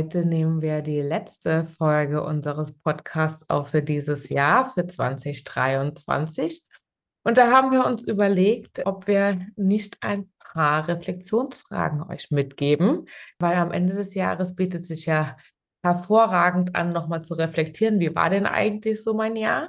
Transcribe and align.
Heute 0.00 0.24
nehmen 0.24 0.62
wir 0.62 0.80
die 0.80 1.02
letzte 1.02 1.66
Folge 1.66 2.24
unseres 2.24 2.72
Podcasts 2.72 3.44
auf 3.50 3.68
für 3.68 3.82
dieses 3.82 4.30
Jahr, 4.30 4.70
für 4.70 4.86
2023. 4.86 6.64
Und 7.22 7.36
da 7.36 7.50
haben 7.50 7.70
wir 7.70 7.84
uns 7.84 8.08
überlegt, 8.08 8.86
ob 8.86 9.06
wir 9.06 9.46
nicht 9.56 9.98
ein 10.00 10.32
paar 10.38 10.88
Reflexionsfragen 10.88 12.02
euch 12.04 12.30
mitgeben, 12.30 13.08
weil 13.38 13.56
am 13.56 13.72
Ende 13.72 13.92
des 13.94 14.14
Jahres 14.14 14.56
bietet 14.56 14.86
sich 14.86 15.04
ja 15.04 15.36
hervorragend 15.84 16.76
an, 16.76 16.94
nochmal 16.94 17.20
zu 17.20 17.34
reflektieren, 17.34 18.00
wie 18.00 18.14
war 18.14 18.30
denn 18.30 18.46
eigentlich 18.46 19.04
so 19.04 19.12
mein 19.12 19.36
Jahr? 19.36 19.68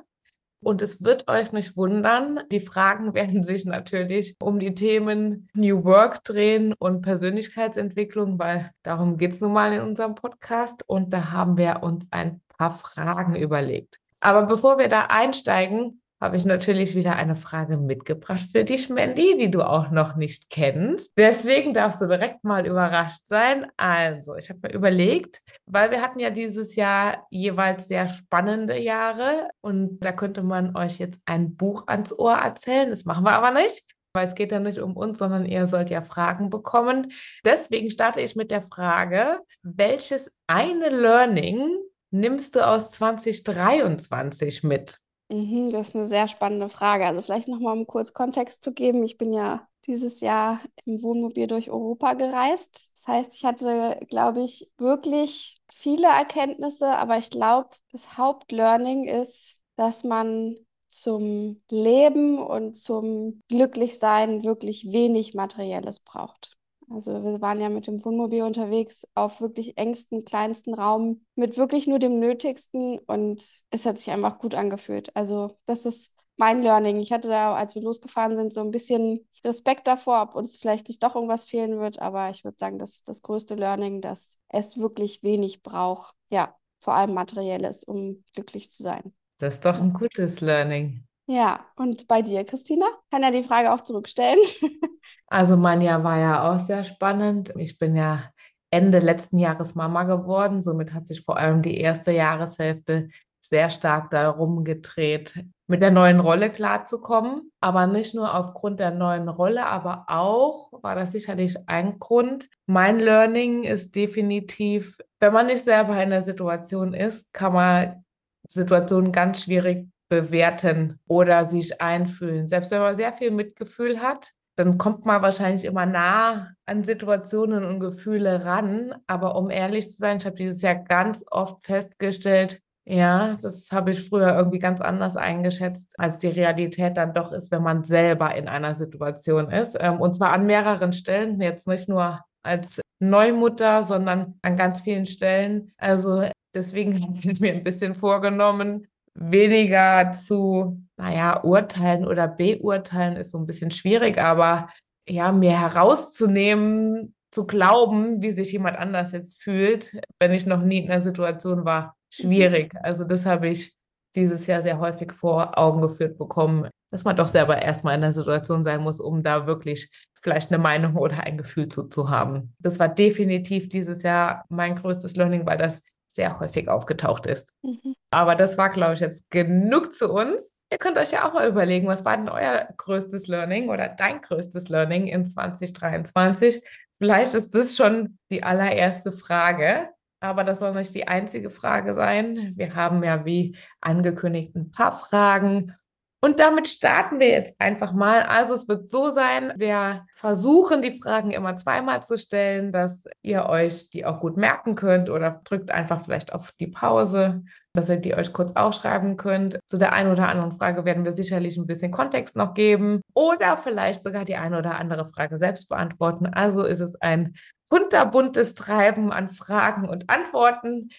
Und 0.64 0.82
es 0.82 1.04
wird 1.04 1.28
euch 1.28 1.54
nicht 1.54 1.76
wundern, 1.76 2.42
die 2.52 2.60
Fragen 2.60 3.14
werden 3.14 3.44
sich 3.44 3.66
natürlich 3.66 4.36
um 4.40 4.60
die 4.60 4.74
Themen 4.74 5.50
New 5.54 5.84
Work 5.84 6.24
drehen 6.24 6.74
und 6.78 7.02
Persönlichkeitsentwicklung, 7.02 8.38
weil 8.40 8.72
darum 8.84 9.18
geht 9.18 9.34
es 9.34 9.42
nun 9.42 9.54
mal 9.54 9.74
in 9.74 9.82
unserem 9.82 10.16
Podcast. 10.16 10.84
Und 10.88 11.12
da 11.14 11.32
haben 11.32 11.58
wir 11.58 11.82
uns 11.82 12.08
ein 12.12 12.42
paar 12.58 12.72
Fragen 12.72 13.36
überlegt. 13.36 14.00
Aber 14.20 14.44
bevor 14.44 14.78
wir 14.78 14.88
da 14.88 15.08
einsteigen, 15.08 16.01
habe 16.22 16.38
ich 16.38 16.46
natürlich 16.46 16.96
wieder 16.96 17.16
eine 17.16 17.36
Frage 17.36 17.78
mitgebracht 17.78 18.48
für 18.52 18.64
dich, 18.64 18.90
Mandy, 18.90 19.38
die 19.40 19.50
du 19.50 19.64
auch 19.64 19.90
noch 19.90 20.16
nicht 20.16 20.52
kennst. 20.52 21.18
Deswegen 21.18 21.74
darfst 21.74 22.00
du 22.00 22.06
direkt 22.06 22.44
mal 22.44 22.68
überrascht 22.68 23.24
sein. 23.26 23.66
Also, 23.76 24.36
ich 24.36 24.50
habe 24.50 24.60
mir 24.64 24.74
überlegt, 24.74 25.42
weil 25.66 25.90
wir 25.90 26.02
hatten 26.02 26.20
ja 26.20 26.30
dieses 26.30 26.76
Jahr 26.76 27.26
jeweils 27.32 27.88
sehr 27.88 28.08
spannende 28.08 28.78
Jahre 28.78 29.50
und 29.62 30.00
da 30.00 30.12
könnte 30.12 30.44
man 30.44 30.76
euch 30.76 31.00
jetzt 31.00 31.20
ein 31.26 31.56
Buch 31.56 31.88
ans 31.88 32.18
Ohr 32.18 32.36
erzählen. 32.36 32.92
Das 32.92 33.06
machen 33.06 33.26
wir 33.26 33.34
aber 33.34 33.52
nicht. 33.52 33.84
Weil 34.14 34.28
es 34.28 34.36
geht 34.36 34.52
ja 34.52 34.60
nicht 34.60 34.80
um 34.80 34.98
uns, 34.98 35.20
sondern 35.20 35.46
ihr 35.46 35.68
sollt 35.68 35.90
ja 35.90 36.02
Fragen 36.02 36.50
bekommen. 36.50 37.14
Deswegen 37.46 37.90
starte 37.90 38.20
ich 38.20 38.36
mit 38.36 38.52
der 38.52 38.62
Frage, 38.62 39.40
welches 39.64 40.34
eine 40.48 40.90
Learning 40.90 41.78
nimmst 42.12 42.56
du 42.56 42.68
aus 42.68 42.92
2023 42.92 44.64
mit? 44.64 44.98
Mhm, 45.32 45.70
das 45.70 45.90
ist 45.90 45.96
eine 45.96 46.08
sehr 46.08 46.28
spannende 46.28 46.68
Frage. 46.70 47.06
Also 47.06 47.22
vielleicht 47.22 47.48
nochmal, 47.48 47.78
um 47.78 47.88
kurz 47.88 48.14
Kontext 48.14 48.62
zu 48.62 48.74
geben. 48.74 49.04
Ich 49.04 49.18
bin 49.18 49.32
ja 49.34 49.68
dieses 49.88 50.20
Jahr 50.20 50.60
im 50.86 51.02
Wohnmobil 51.02 51.48
durch 51.48 51.70
Europa 51.72 52.14
gereist. 52.14 52.92
Das 52.96 53.08
heißt, 53.08 53.34
ich 53.36 53.46
hatte, 53.46 54.00
glaube 54.10 54.44
ich, 54.44 54.70
wirklich 54.78 55.58
viele 55.72 56.08
Erkenntnisse, 56.08 56.88
aber 56.98 57.18
ich 57.18 57.30
glaube, 57.30 57.70
das 57.92 58.18
Hauptlearning 58.18 59.08
ist, 59.08 59.58
dass 59.78 60.04
man 60.04 60.58
zum 60.90 61.62
Leben 61.70 62.38
und 62.38 62.76
zum 62.76 63.42
Glücklichsein 63.48 64.44
wirklich 64.44 64.92
wenig 64.92 65.34
Materielles 65.34 66.02
braucht. 66.02 66.58
Also 66.94 67.24
wir 67.24 67.42
waren 67.42 67.60
ja 67.60 67.70
mit 67.70 67.88
dem 67.88 68.04
Wohnmobil 68.04 68.44
unterwegs 68.44 69.08
auf 69.16 69.42
wirklich 69.42 69.78
engstem, 69.78 70.26
kleinsten 70.26 70.74
Raum 70.74 71.26
mit 71.36 71.58
wirklich 71.58 71.88
nur 71.88 72.00
dem 72.00 72.20
Nötigsten 72.20 73.00
und 73.00 73.42
es 73.70 73.86
hat 73.86 73.98
sich 73.98 74.12
einfach 74.12 74.40
gut 74.40 74.56
angefühlt. 74.56 75.16
Also 75.16 75.58
das 75.66 75.86
ist 75.86 76.12
mein 76.38 76.62
Learning. 76.62 76.98
Ich 77.00 77.12
hatte 77.12 77.28
da, 77.28 77.56
als 77.56 77.76
wir 77.76 77.82
losgefahren 77.82 78.36
sind, 78.36 78.52
so 78.54 78.62
ein 78.62 78.72
bisschen 78.72 79.28
Respekt 79.44 79.88
davor, 79.88 80.22
ob 80.22 80.36
uns 80.36 80.58
vielleicht 80.58 80.88
nicht 80.88 81.04
doch 81.04 81.16
irgendwas 81.16 81.44
fehlen 81.44 81.80
wird, 81.80 82.00
aber 82.00 82.30
ich 82.30 82.44
würde 82.44 82.58
sagen, 82.58 82.80
das 82.80 82.96
ist 82.96 83.08
das 83.08 83.22
größte 83.22 83.56
Learning, 83.56 84.02
dass 84.02 84.40
es 84.50 84.78
wirklich 84.78 85.24
wenig 85.24 85.62
braucht. 85.62 86.16
Ja, 86.30 86.56
vor 86.80 86.96
allem 86.96 87.14
materielles, 87.14 87.84
um 87.84 88.24
glücklich 88.34 88.70
zu 88.70 88.84
sein. 88.84 89.14
Das 89.38 89.56
ist 89.56 89.66
doch 89.66 89.80
ein 89.80 89.94
gutes 89.94 90.42
Learning. 90.42 91.04
Ja, 91.28 91.66
und 91.76 92.08
bei 92.08 92.22
dir, 92.22 92.44
Christina? 92.44 92.86
Kann 93.10 93.22
ja 93.22 93.32
die 93.32 93.44
Frage 93.44 93.72
auch 93.72 93.82
zurückstellen. 93.82 94.40
Also 95.28 95.58
mein 95.58 95.82
Jahr 95.82 96.04
war 96.04 96.20
ja 96.20 96.52
auch 96.52 96.60
sehr 96.60 96.84
spannend. 96.84 97.54
Ich 97.58 97.80
bin 97.80 97.96
ja 97.96 98.32
Ende 98.70 99.00
letzten 99.00 99.40
Jahres 99.40 99.76
Mama 99.76 100.04
geworden. 100.04 100.62
Somit 100.62 100.94
hat 100.94 101.06
sich 101.06 101.24
vor 101.24 101.38
allem 101.38 101.62
die 101.62 101.78
erste 101.78 102.12
Jahreshälfte 102.12 103.10
sehr 103.42 103.70
stark 103.70 104.12
darum 104.12 104.64
gedreht, 104.64 105.44
mit 105.68 105.82
der 105.82 105.92
neuen 105.92 106.20
Rolle 106.20 106.52
klarzukommen. 106.52 107.52
Aber 107.60 107.88
nicht 107.88 108.14
nur 108.14 108.36
aufgrund 108.36 108.80
der 108.80 108.92
neuen 108.92 109.30
Rolle, 109.30 109.66
aber 109.66 110.06
auch 110.08 110.72
war 110.82 110.96
das 110.96 111.14
sicherlich 111.14 111.58
ein 111.68 111.98
Grund. 111.98 112.50
Mein 112.66 113.00
Learning 113.00 113.64
ist 113.64 113.96
definitiv, 113.96 115.00
wenn 115.20 115.34
man 115.34 115.48
nicht 115.48 115.64
selber 115.64 116.02
in 116.02 116.10
der 116.12 116.22
Situation 116.22 116.94
ist, 116.94 117.32
kann 117.34 117.54
man 117.54 118.06
Situationen 118.48 119.12
ganz 119.12 119.44
schwierig 119.44 119.88
bewerten 120.12 121.00
oder 121.08 121.46
sich 121.46 121.82
einfühlen. 121.82 122.50
Selbst 122.50 122.70
wenn 122.72 122.82
man 122.82 122.98
sehr 122.98 123.14
viel 123.14 123.32
Mitgefühl 123.32 124.02
hat, 124.02 124.34
dann 124.58 124.78
kommt 124.78 125.06
man 125.06 125.22
wahrscheinlich 125.22 125.64
immer 125.64 125.86
nah 125.86 126.50
an 126.66 126.84
Situationen 126.84 127.64
und 127.64 127.80
Gefühle 127.80 128.44
ran. 128.44 128.94
Aber 129.08 129.38
um 129.38 129.50
ehrlich 129.50 129.90
zu 129.90 129.98
sein, 129.98 130.18
ich 130.18 130.26
habe 130.26 130.36
dieses 130.36 130.62
Jahr 130.62 130.76
ganz 130.76 131.24
oft 131.32 131.64
festgestellt, 131.64 132.60
ja, 132.84 133.38
das 133.42 133.72
habe 133.72 133.92
ich 133.92 134.10
früher 134.10 134.36
irgendwie 134.36 134.60
ganz 134.60 134.82
anders 134.82 135.16
eingeschätzt, 135.16 135.98
als 135.98 136.18
die 136.20 136.28
Realität 136.28 136.98
dann 136.98 137.14
doch 137.14 137.32
ist, 137.32 137.50
wenn 137.50 137.64
man 137.64 137.86
selber 137.86 138.36
in 138.36 138.50
einer 138.50 138.76
Situation 138.76 139.50
ist. 139.50 139.78
Ähm, 139.80 140.02
und 140.02 140.14
zwar 140.16 140.34
an 140.34 140.46
mehreren 140.46 140.92
Stellen, 140.92 141.40
jetzt 141.40 141.70
nicht 141.70 141.88
nur 141.88 142.20
als 142.44 142.82
Neumutter, 143.00 143.86
sondern 143.86 144.38
an 144.42 144.58
ganz 144.58 144.82
vielen 144.82 145.06
Stellen. 145.06 145.72
Also 145.78 146.28
deswegen 146.54 147.02
habe 147.02 147.18
ich 147.24 147.40
mir 147.40 147.54
ein 147.54 147.64
bisschen 147.64 147.96
vorgenommen, 147.96 148.88
weniger 149.14 150.12
zu, 150.12 150.82
naja, 150.98 151.44
urteilen 151.44 152.08
oder 152.08 152.28
beurteilen 152.28 153.18
ist 153.18 153.32
so 153.32 153.38
ein 153.38 153.46
bisschen 153.46 153.72
schwierig, 153.72 154.18
aber 154.18 154.70
ja, 155.08 155.32
mir 155.32 155.60
herauszunehmen, 155.60 157.14
zu 157.32 157.46
glauben, 157.46 158.22
wie 158.22 158.32
sich 158.32 158.52
jemand 158.52 158.78
anders 158.78 159.14
jetzt 159.14 159.42
fühlt, 159.42 159.98
wenn 160.20 160.34
ich 160.34 160.46
noch 160.46 160.62
nie 160.62 160.80
in 160.80 160.92
einer 160.92 161.02
Situation 161.02 161.66
war, 161.66 161.96
schwierig. 162.10 162.74
Also 162.84 163.06
das 163.06 163.26
habe 163.26 163.48
ich 163.48 163.74
dieses 164.16 164.46
Jahr 164.48 164.62
sehr 164.62 164.80
häufig 164.80 165.14
vor 165.14 165.58
Augen 165.58 165.82
geführt 165.82 166.18
bekommen, 166.18 166.70
dass 166.92 167.06
man 167.06 167.16
doch 167.16 167.30
selber 167.30 167.62
erstmal 167.62 167.96
in 167.96 168.02
der 168.02 168.12
Situation 168.12 168.66
sein 168.66 168.82
muss, 168.82 169.00
um 169.00 169.24
da 169.24 169.48
wirklich 169.48 169.90
vielleicht 170.22 170.52
eine 170.52 170.62
Meinung 170.62 170.98
oder 170.98 171.24
ein 171.24 171.38
Gefühl 171.38 171.70
zu, 171.70 171.88
zu 171.88 172.10
haben. 172.10 172.54
Das 172.60 172.80
war 172.80 172.90
definitiv 172.90 173.70
dieses 173.70 174.04
Jahr 174.04 174.46
mein 174.50 174.76
größtes 174.76 175.16
Learning, 175.16 175.46
weil 175.46 175.58
das 175.58 175.82
sehr 176.14 176.40
häufig 176.40 176.68
aufgetaucht 176.70 177.26
ist. 177.26 177.50
Mhm. 177.64 177.96
Aber 178.12 178.36
das 178.36 178.58
war, 178.58 178.70
glaube 178.70 178.94
ich, 178.96 179.00
jetzt 179.00 179.30
genug 179.32 179.94
zu 179.94 180.12
uns. 180.12 180.60
Ihr 180.72 180.78
könnt 180.78 180.98
euch 180.98 181.12
ja 181.12 181.28
auch 181.28 181.34
mal 181.34 181.48
überlegen, 181.48 181.88
was 181.88 182.06
war 182.06 182.18
denn 182.18 182.30
euer 182.30 182.68
größtes 182.78 183.28
Learning 183.28 183.70
oder 183.70 183.90
dein 183.90 184.22
größtes 184.22 184.70
Learning 184.70 185.08
in 185.08 185.26
2023? 185.26 186.64
Vielleicht 186.98 187.34
ist 187.34 187.56
das 187.56 187.76
schon 187.76 188.20
die 188.30 188.44
allererste 188.44 189.12
Frage, 189.12 189.90
aber 190.20 190.44
das 190.44 190.60
soll 190.60 190.74
nicht 190.74 190.94
die 190.94 191.08
einzige 191.08 191.50
Frage 191.50 191.94
sein. 191.94 192.54
Wir 192.56 192.76
haben 192.76 193.04
ja 193.04 193.26
wie 193.26 193.56
angekündigt 193.82 194.56
ein 194.56 194.72
paar 194.72 194.92
Fragen 194.92 195.76
und 196.24 196.40
damit 196.40 196.68
starten 196.68 197.20
wir 197.20 197.30
jetzt 197.30 197.60
einfach 197.60 197.94
mal. 197.94 198.22
Also 198.22 198.54
es 198.54 198.68
wird 198.68 198.88
so 198.88 199.10
sein, 199.10 199.54
wir 199.56 200.06
versuchen 200.14 200.84
die 200.84 200.92
Fragen 201.02 201.32
immer 201.32 201.56
zweimal 201.56 202.04
zu 202.04 202.20
stellen, 202.20 202.72
dass 202.72 203.06
ihr 203.24 203.48
euch 203.48 203.90
die 203.90 204.06
auch 204.06 204.20
gut 204.20 204.38
merken 204.38 204.76
könnt 204.76 205.10
oder 205.10 205.42
drückt 205.44 205.72
einfach 205.72 206.06
vielleicht 206.06 206.32
auf 206.32 206.52
die 206.60 206.68
Pause, 206.68 207.44
dass 207.74 207.90
ihr 207.90 207.98
die 207.98 208.14
euch 208.14 208.34
kurz 208.34 208.56
aufschreiben 208.56 209.18
könnt. 209.18 209.58
Zu 209.66 209.80
der 209.80 209.94
einen 209.94 210.12
oder 210.12 210.28
anderen 210.28 210.52
Frage 210.52 210.86
werden 210.86 211.06
wir 211.06 211.12
sicherlich 211.12 211.58
ein 211.58 211.66
bisschen 211.66 211.92
Kontext 211.92 212.36
noch 212.36 212.54
geben 212.54 213.02
oder 213.16 213.58
vielleicht 213.58 214.04
sogar 214.04 214.24
die 214.24 214.36
eine 214.36 214.60
oder 214.60 214.80
andere 214.80 215.08
Frage 215.08 215.40
selbst 215.40 215.70
beantworten. 215.70 216.28
Also 216.28 216.64
ist 216.64 216.82
es 216.82 217.02
ein 217.02 217.34
kunterbuntes 217.72 218.54
Treiben 218.54 219.12
an 219.14 219.30
Fragen 219.30 219.88
und 219.88 220.10
Antworten. 220.10 220.90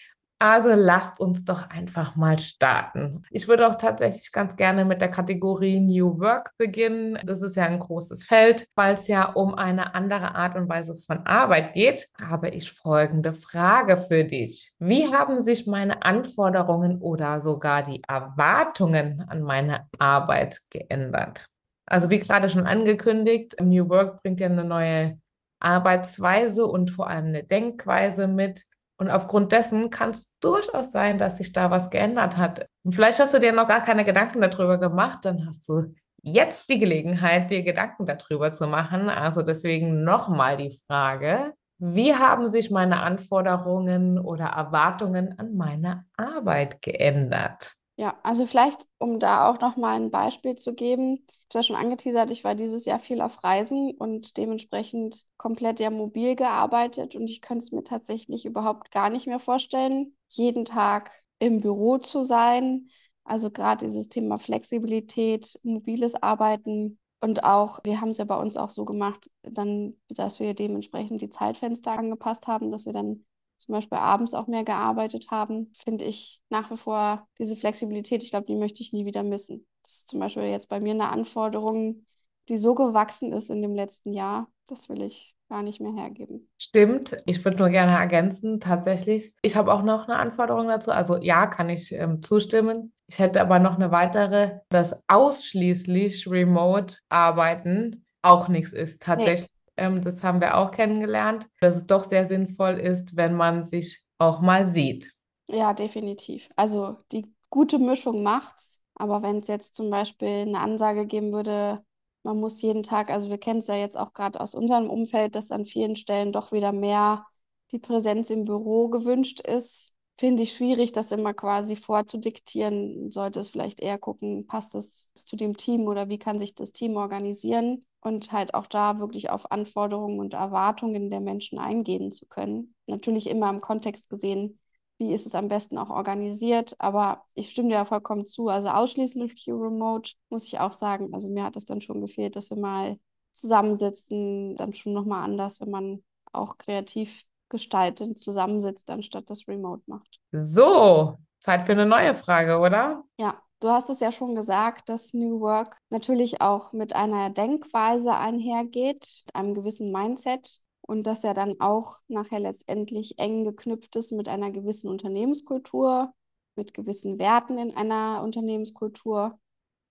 Also 0.43 0.73
lasst 0.73 1.21
uns 1.21 1.45
doch 1.45 1.69
einfach 1.69 2.17
mal 2.17 2.37
starten. 2.37 3.23
Ich 3.29 3.47
würde 3.47 3.65
auch 3.65 3.75
tatsächlich 3.75 4.33
ganz 4.33 4.57
gerne 4.57 4.83
mit 4.83 4.99
der 4.99 5.07
Kategorie 5.07 5.79
New 5.79 6.19
Work 6.19 6.51
beginnen. 6.57 7.17
Das 7.25 7.41
ist 7.41 7.55
ja 7.55 7.63
ein 7.63 7.79
großes 7.79 8.25
Feld. 8.25 8.67
Weil 8.75 8.95
es 8.95 9.07
ja 9.07 9.23
um 9.23 9.55
eine 9.55 9.95
andere 9.95 10.35
Art 10.35 10.57
und 10.57 10.67
Weise 10.67 10.97
von 10.97 11.25
Arbeit 11.25 11.73
geht, 11.75 12.09
habe 12.21 12.49
ich 12.49 12.73
folgende 12.73 13.33
Frage 13.33 13.95
für 13.95 14.25
dich. 14.25 14.73
Wie 14.79 15.13
haben 15.13 15.39
sich 15.39 15.65
meine 15.65 16.03
Anforderungen 16.03 16.99
oder 16.99 17.39
sogar 17.39 17.83
die 17.83 18.03
Erwartungen 18.05 19.23
an 19.29 19.43
meine 19.43 19.87
Arbeit 19.97 20.59
geändert? 20.69 21.47
Also 21.85 22.09
wie 22.09 22.19
gerade 22.19 22.49
schon 22.49 22.67
angekündigt, 22.67 23.55
New 23.61 23.87
Work 23.87 24.21
bringt 24.21 24.41
ja 24.41 24.47
eine 24.47 24.65
neue 24.65 25.21
Arbeitsweise 25.61 26.65
und 26.65 26.91
vor 26.91 27.07
allem 27.07 27.27
eine 27.27 27.45
Denkweise 27.45 28.27
mit. 28.27 28.65
Und 28.97 29.09
aufgrund 29.09 29.51
dessen 29.51 29.89
kann 29.89 30.11
es 30.11 30.31
durchaus 30.39 30.91
sein, 30.91 31.17
dass 31.17 31.37
sich 31.37 31.51
da 31.51 31.71
was 31.71 31.89
geändert 31.89 32.37
hat. 32.37 32.67
Und 32.83 32.93
vielleicht 32.93 33.19
hast 33.19 33.33
du 33.33 33.39
dir 33.39 33.51
noch 33.51 33.67
gar 33.67 33.83
keine 33.83 34.05
Gedanken 34.05 34.41
darüber 34.41 34.77
gemacht, 34.77 35.25
dann 35.25 35.47
hast 35.47 35.67
du 35.67 35.93
jetzt 36.21 36.69
die 36.69 36.79
Gelegenheit, 36.79 37.51
dir 37.51 37.63
Gedanken 37.63 38.05
darüber 38.05 38.51
zu 38.51 38.67
machen. 38.67 39.09
Also 39.09 39.41
deswegen 39.41 40.03
nochmal 40.03 40.57
die 40.57 40.79
Frage, 40.87 41.53
wie 41.79 42.15
haben 42.15 42.47
sich 42.47 42.71
meine 42.71 43.01
Anforderungen 43.01 44.17
oder 44.17 44.45
Erwartungen 44.45 45.37
an 45.37 45.55
meine 45.55 46.05
Arbeit 46.15 46.81
geändert? 46.81 47.73
Ja, 47.95 48.19
also 48.23 48.47
vielleicht, 48.47 48.87
um 48.97 49.19
da 49.19 49.47
auch 49.49 49.59
noch 49.61 49.77
mal 49.77 49.95
ein 49.95 50.09
Beispiel 50.09 50.55
zu 50.55 50.73
geben. 50.73 51.13
Ich 51.27 51.29
habe 51.29 51.37
es 51.49 51.53
ja 51.55 51.63
schon 51.63 51.75
angeteasert, 51.75 52.31
ich 52.31 52.43
war 52.43 52.55
dieses 52.55 52.85
Jahr 52.85 52.97
viel 52.99 53.21
auf 53.21 53.43
Reisen 53.43 53.91
und 53.91 54.35
dementsprechend 54.37 55.25
komplett 55.37 55.79
ja 55.79 55.91
mobil 55.91 56.35
gearbeitet 56.35 57.15
und 57.15 57.29
ich 57.29 57.41
könnte 57.41 57.63
es 57.63 57.71
mir 57.71 57.83
tatsächlich 57.83 58.45
überhaupt 58.45 58.89
gar 58.91 59.11
nicht 59.11 59.27
mehr 59.27 59.39
vorstellen, 59.39 60.15
jeden 60.29 60.65
Tag 60.65 61.11
im 61.37 61.59
Büro 61.61 61.99
zu 61.99 62.23
sein. 62.23 62.89
Also 63.25 63.51
gerade 63.51 63.85
dieses 63.85 64.09
Thema 64.09 64.39
Flexibilität, 64.39 65.59
mobiles 65.63 66.15
Arbeiten 66.15 66.97
und 67.21 67.43
auch, 67.43 67.79
wir 67.83 68.01
haben 68.01 68.09
es 68.09 68.17
ja 68.17 68.25
bei 68.25 68.35
uns 68.37 68.57
auch 68.57 68.71
so 68.71 68.85
gemacht, 68.85 69.29
dann, 69.43 69.95
dass 70.09 70.39
wir 70.39 70.55
dementsprechend 70.55 71.21
die 71.21 71.29
Zeitfenster 71.29 71.91
angepasst 71.91 72.47
haben, 72.47 72.71
dass 72.71 72.85
wir 72.87 72.93
dann 72.93 73.23
zum 73.63 73.73
Beispiel 73.73 73.97
abends 73.97 74.33
auch 74.33 74.47
mehr 74.47 74.63
gearbeitet 74.63 75.31
haben, 75.31 75.71
finde 75.73 76.03
ich 76.03 76.41
nach 76.49 76.69
wie 76.69 76.77
vor 76.77 77.27
diese 77.39 77.55
Flexibilität, 77.55 78.23
ich 78.23 78.29
glaube, 78.29 78.45
die 78.45 78.55
möchte 78.55 78.83
ich 78.83 78.91
nie 78.91 79.05
wieder 79.05 79.23
missen. 79.23 79.65
Das 79.83 79.93
ist 79.93 80.09
zum 80.09 80.19
Beispiel 80.19 80.43
jetzt 80.43 80.69
bei 80.69 80.79
mir 80.79 80.91
eine 80.91 81.09
Anforderung, 81.09 82.05
die 82.49 82.57
so 82.57 82.75
gewachsen 82.75 83.31
ist 83.31 83.49
in 83.49 83.61
dem 83.61 83.73
letzten 83.73 84.11
Jahr, 84.13 84.47
das 84.67 84.89
will 84.89 85.01
ich 85.01 85.35
gar 85.49 85.61
nicht 85.61 85.79
mehr 85.79 85.93
hergeben. 85.93 86.49
Stimmt, 86.57 87.17
ich 87.25 87.43
würde 87.45 87.57
nur 87.57 87.69
gerne 87.69 87.93
ergänzen, 87.93 88.59
tatsächlich. 88.59 89.33
Ich 89.41 89.55
habe 89.55 89.73
auch 89.73 89.83
noch 89.83 90.07
eine 90.07 90.17
Anforderung 90.17 90.67
dazu. 90.67 90.91
Also 90.91 91.17
ja, 91.21 91.47
kann 91.47 91.69
ich 91.69 91.91
ähm, 91.93 92.21
zustimmen. 92.21 92.91
Ich 93.07 93.19
hätte 93.19 93.39
aber 93.39 93.59
noch 93.59 93.75
eine 93.75 93.91
weitere, 93.91 94.59
dass 94.69 94.99
ausschließlich 95.07 96.29
remote 96.29 96.97
arbeiten 97.09 98.05
auch 98.23 98.47
nichts 98.47 98.73
ist. 98.73 99.01
Tatsächlich 99.01 99.52
das 99.75 100.23
haben 100.23 100.41
wir 100.41 100.57
auch 100.57 100.71
kennengelernt, 100.71 101.47
dass 101.59 101.75
es 101.75 101.87
doch 101.87 102.03
sehr 102.03 102.25
sinnvoll 102.25 102.73
ist, 102.73 103.15
wenn 103.15 103.35
man 103.35 103.63
sich 103.63 104.01
auch 104.17 104.41
mal 104.41 104.67
sieht. 104.67 105.11
Ja, 105.47 105.73
definitiv. 105.73 106.49
Also 106.55 106.97
die 107.11 107.33
gute 107.49 107.79
Mischung 107.79 108.23
macht's. 108.23 108.81
Aber 108.95 109.23
wenn 109.23 109.39
es 109.39 109.47
jetzt 109.47 109.75
zum 109.75 109.89
Beispiel 109.89 110.27
eine 110.27 110.59
Ansage 110.59 111.07
geben 111.07 111.31
würde, 111.31 111.83
man 112.23 112.39
muss 112.39 112.61
jeden 112.61 112.83
Tag, 112.83 113.09
also 113.09 113.29
wir 113.29 113.37
kennen 113.37 113.59
es 113.59 113.67
ja 113.67 113.75
jetzt 113.75 113.97
auch 113.97 114.13
gerade 114.13 114.39
aus 114.39 114.55
unserem 114.55 114.89
Umfeld, 114.89 115.35
dass 115.35 115.51
an 115.51 115.65
vielen 115.65 115.95
Stellen 115.95 116.31
doch 116.31 116.51
wieder 116.51 116.71
mehr 116.71 117.25
die 117.71 117.79
Präsenz 117.79 118.29
im 118.29 118.45
Büro 118.45 118.89
gewünscht 118.89 119.39
ist, 119.41 119.92
finde 120.17 120.43
ich 120.43 120.53
schwierig, 120.53 120.91
das 120.91 121.11
immer 121.11 121.33
quasi 121.33 121.75
vorzudiktieren. 121.75 123.11
Sollte 123.11 123.39
es 123.39 123.49
vielleicht 123.49 123.79
eher 123.79 123.97
gucken, 123.97 124.47
passt 124.47 124.75
das 124.75 125.09
zu 125.15 125.35
dem 125.35 125.57
Team 125.57 125.87
oder 125.87 126.09
wie 126.09 126.19
kann 126.19 126.39
sich 126.39 126.55
das 126.55 126.71
Team 126.71 126.95
organisieren 126.97 127.85
und 128.01 128.31
halt 128.31 128.53
auch 128.53 128.67
da 128.67 128.99
wirklich 128.99 129.29
auf 129.29 129.51
Anforderungen 129.51 130.19
und 130.19 130.33
Erwartungen 130.33 131.09
der 131.09 131.21
Menschen 131.21 131.57
eingehen 131.59 132.11
zu 132.11 132.25
können. 132.27 132.75
Natürlich 132.87 133.27
immer 133.29 133.49
im 133.49 133.61
Kontext 133.61 134.09
gesehen, 134.09 134.59
wie 134.97 135.13
ist 135.13 135.25
es 135.25 135.35
am 135.35 135.47
besten 135.47 135.77
auch 135.77 135.89
organisiert, 135.89 136.75
aber 136.79 137.23
ich 137.33 137.49
stimme 137.49 137.69
dir 137.69 137.75
ja 137.75 137.85
vollkommen 137.85 138.25
zu. 138.25 138.49
Also 138.49 138.69
ausschließlich 138.69 139.47
remote 139.47 140.13
muss 140.29 140.45
ich 140.45 140.59
auch 140.59 140.73
sagen. 140.73 141.13
Also 141.13 141.29
mir 141.29 141.43
hat 141.43 141.55
es 141.55 141.65
dann 141.65 141.81
schon 141.81 142.01
gefehlt, 142.01 142.35
dass 142.35 142.49
wir 142.49 142.57
mal 142.57 142.97
zusammensitzen, 143.33 144.55
dann 144.55 144.73
schon 144.73 144.93
nochmal 144.93 145.23
anders, 145.23 145.59
wenn 145.61 145.71
man 145.71 146.03
auch 146.31 146.57
kreativ 146.57 147.25
gestaltend 147.53 148.17
zusammensitzt, 148.17 148.89
anstatt 148.89 149.29
das 149.29 149.47
Remote 149.47 149.83
macht. 149.85 150.19
So, 150.31 151.17
Zeit 151.39 151.67
für 151.67 151.73
eine 151.73 151.85
neue 151.85 152.15
Frage, 152.15 152.57
oder? 152.57 153.03
Ja, 153.19 153.39
du 153.59 153.69
hast 153.69 153.91
es 153.91 153.99
ja 153.99 154.11
schon 154.11 154.33
gesagt, 154.33 154.89
dass 154.89 155.13
New 155.13 155.39
Work 155.39 155.77
natürlich 155.91 156.41
auch 156.41 156.73
mit 156.73 156.95
einer 156.95 157.29
Denkweise 157.29 158.15
einhergeht, 158.15 159.23
mit 159.27 159.35
einem 159.35 159.53
gewissen 159.53 159.91
Mindset 159.91 160.61
und 160.81 161.03
dass 161.05 161.23
er 161.23 161.35
dann 161.35 161.59
auch 161.59 161.99
nachher 162.07 162.39
letztendlich 162.39 163.19
eng 163.19 163.43
geknüpft 163.43 163.95
ist 163.95 164.11
mit 164.11 164.27
einer 164.27 164.49
gewissen 164.49 164.89
Unternehmenskultur, 164.89 166.11
mit 166.55 166.73
gewissen 166.73 167.19
Werten 167.19 167.59
in 167.59 167.77
einer 167.77 168.21
Unternehmenskultur. 168.23 169.39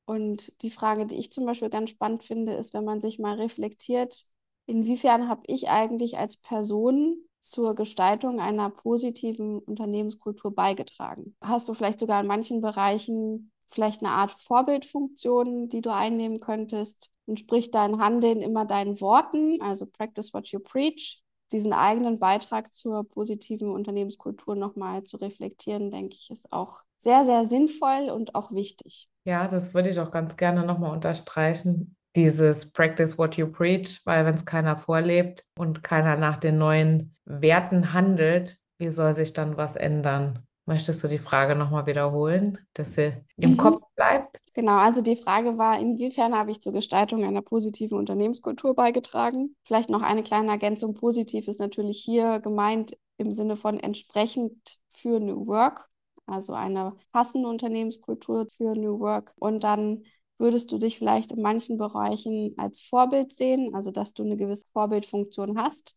Und 0.05 0.53
die 0.63 0.71
Frage, 0.73 1.07
die 1.07 1.15
ich 1.15 1.31
zum 1.31 1.47
Beispiel 1.47 1.71
ganz 1.71 1.91
spannend 1.91 2.25
finde, 2.25 2.55
ist, 2.55 2.75
wenn 2.75 2.85
man 2.85 3.01
sich 3.01 3.21
mal 3.21 3.37
reflektiert, 3.37 4.27
inwiefern 4.67 5.29
habe 5.29 5.43
ich 5.47 5.69
eigentlich 5.69 6.19
als 6.19 6.37
Person 6.37 7.17
zur 7.43 7.75
Gestaltung 7.75 8.41
einer 8.41 8.71
positiven 8.71 9.59
Unternehmenskultur 9.59 10.55
beigetragen? 10.55 11.37
Hast 11.43 11.69
du 11.69 11.75
vielleicht 11.75 12.01
sogar 12.01 12.21
in 12.21 12.27
manchen 12.27 12.63
Bereichen 12.63 13.53
vielleicht 13.67 14.03
eine 14.03 14.13
Art 14.13 14.31
Vorbildfunktion, 14.31 15.69
die 15.69 15.83
du 15.83 15.93
einnehmen 15.93 16.41
könntest? 16.41 17.11
Entspricht 17.27 17.75
dein 17.75 17.99
Handeln 18.01 18.41
immer 18.41 18.65
deinen 18.65 19.01
Worten, 19.01 19.61
also 19.61 19.87
practice 19.87 20.33
what 20.33 20.49
you 20.49 20.61
preach? 20.61 21.23
Diesen 21.51 21.73
eigenen 21.73 22.19
Beitrag 22.19 22.73
zur 22.73 23.05
positiven 23.05 23.71
Unternehmenskultur 23.71 24.57
nochmal 24.57 25.05
zu 25.05 25.19
reflektieren, 25.19 25.91
denke 25.91 26.17
ich, 26.19 26.31
ist 26.31 26.51
auch 26.53 26.81
sehr, 27.01 27.25
sehr 27.25 27.45
sinnvoll 27.45 28.11
und 28.11 28.35
auch 28.35 28.53
wichtig. 28.53 29.09
Ja, 29.25 29.49
das 29.49 29.75
würde 29.75 29.91
ich 29.91 30.01
auch 30.01 30.11
ganz 30.11 30.37
gerne 30.37 30.65
nochmal 30.65 30.93
unterstreichen 30.93 31.97
dieses 32.15 32.71
Practice 32.71 33.17
what 33.19 33.37
you 33.37 33.47
preach, 33.47 34.01
weil 34.05 34.25
wenn 34.25 34.35
es 34.35 34.45
keiner 34.45 34.77
vorlebt 34.77 35.45
und 35.59 35.83
keiner 35.83 36.17
nach 36.17 36.37
den 36.37 36.59
neuen 36.59 37.17
Werten 37.25 37.93
handelt, 37.93 38.59
wie 38.79 38.91
soll 38.91 39.15
sich 39.15 39.33
dann 39.33 39.57
was 39.57 39.77
ändern? 39.77 40.47
Möchtest 40.65 41.03
du 41.03 41.09
die 41.09 41.19
Frage 41.19 41.57
nochmal 41.57 41.87
wiederholen, 41.87 42.59
dass 42.75 42.95
sie 42.95 43.13
im 43.37 43.53
mhm. 43.53 43.57
Kopf 43.57 43.83
bleibt? 43.97 44.39
Genau, 44.55 44.77
also 44.77 45.01
die 45.01 45.17
Frage 45.17 45.59
war, 45.59 45.81
inwiefern 45.81 46.37
habe 46.37 46.53
ich 46.53 46.61
zur 46.61 46.73
Gestaltung 46.73 47.25
einer 47.25 47.43
positiven 47.43 47.99
Unternehmenskultur 47.99 48.75
beigetragen? 48.75 49.57
Vielleicht 49.65 49.91
noch 49.91 50.03
eine 50.03 50.23
kleine 50.23 50.51
Ergänzung. 50.51 50.95
Positiv 50.95 51.49
ist 51.49 51.59
natürlich 51.59 52.03
hier 52.05 52.39
gemeint 52.41 52.97
im 53.17 53.33
Sinne 53.33 53.57
von 53.57 53.81
entsprechend 53.81 54.79
für 54.91 55.19
New 55.19 55.47
Work, 55.47 55.89
also 56.27 56.53
eine 56.53 56.95
passende 57.13 57.49
Unternehmenskultur 57.49 58.47
für 58.47 58.77
New 58.77 59.01
Work. 59.01 59.33
Und 59.37 59.65
dann 59.65 60.05
würdest 60.39 60.73
du 60.73 60.79
dich 60.79 60.99
vielleicht 60.99 61.33
in 61.33 61.43
manchen 61.43 61.79
Bereichen 61.79 62.55
als 62.57 62.81
Vorbild 62.81 63.33
sehen, 63.33 63.75
also 63.75 63.91
dass 63.91 64.15
du 64.15 64.25
eine 64.25 64.37
gewisse 64.37 64.67
Vorbildfunktion 64.73 65.59
hast 65.59 65.97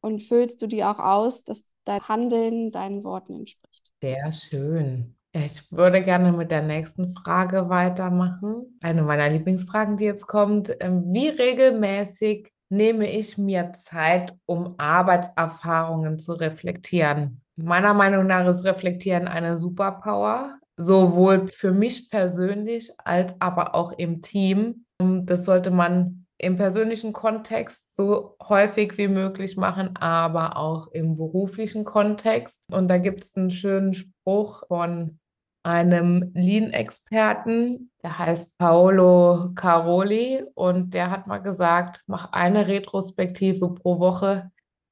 und 0.00 0.22
füllst 0.22 0.62
du 0.62 0.66
die 0.66 0.84
auch 0.84 0.98
aus, 0.98 1.44
dass 1.44 1.64
dein 1.84 2.00
Handeln 2.02 2.72
deinen 2.72 3.04
Worten 3.04 3.34
entspricht. 3.34 3.92
Sehr 4.00 4.32
schön. 4.32 5.16
Ich 5.32 5.70
würde 5.70 6.02
gerne 6.02 6.32
mit 6.32 6.50
der 6.50 6.62
nächsten 6.62 7.14
Frage 7.14 7.68
weitermachen. 7.68 8.78
Eine 8.82 9.02
meiner 9.02 9.28
Lieblingsfragen, 9.28 9.96
die 9.96 10.04
jetzt 10.04 10.26
kommt. 10.26 10.74
Ähm, 10.80 11.04
wie 11.12 11.28
regelmäßig 11.28 12.52
nehme 12.68 13.08
ich 13.08 13.38
mir 13.38 13.72
Zeit, 13.72 14.34
um 14.46 14.74
Arbeitserfahrungen 14.78 16.18
zu 16.18 16.32
reflektieren? 16.32 17.42
Meiner 17.54 17.94
Meinung 17.94 18.26
nach 18.26 18.46
ist 18.48 18.64
Reflektieren 18.64 19.28
eine 19.28 19.56
Superpower 19.56 20.59
sowohl 20.80 21.48
für 21.48 21.72
mich 21.72 22.10
persönlich 22.10 22.90
als 22.98 23.40
aber 23.40 23.74
auch 23.74 23.92
im 23.92 24.22
Team. 24.22 24.86
Das 24.98 25.44
sollte 25.44 25.70
man 25.70 26.26
im 26.38 26.56
persönlichen 26.56 27.12
Kontext 27.12 27.94
so 27.94 28.36
häufig 28.42 28.96
wie 28.96 29.08
möglich 29.08 29.56
machen, 29.56 29.96
aber 29.96 30.56
auch 30.56 30.88
im 30.88 31.16
beruflichen 31.16 31.84
Kontext. 31.84 32.64
Und 32.72 32.88
da 32.88 32.98
gibt 32.98 33.24
es 33.24 33.36
einen 33.36 33.50
schönen 33.50 33.94
Spruch 33.94 34.66
von 34.68 35.18
einem 35.62 36.30
Lean-Experten, 36.34 37.90
der 38.02 38.18
heißt 38.18 38.56
Paolo 38.56 39.50
Caroli 39.54 40.42
und 40.54 40.94
der 40.94 41.10
hat 41.10 41.26
mal 41.26 41.38
gesagt, 41.38 42.02
mach 42.06 42.32
eine 42.32 42.66
Retrospektive 42.66 43.74
pro 43.74 43.98
Woche, 43.98 44.50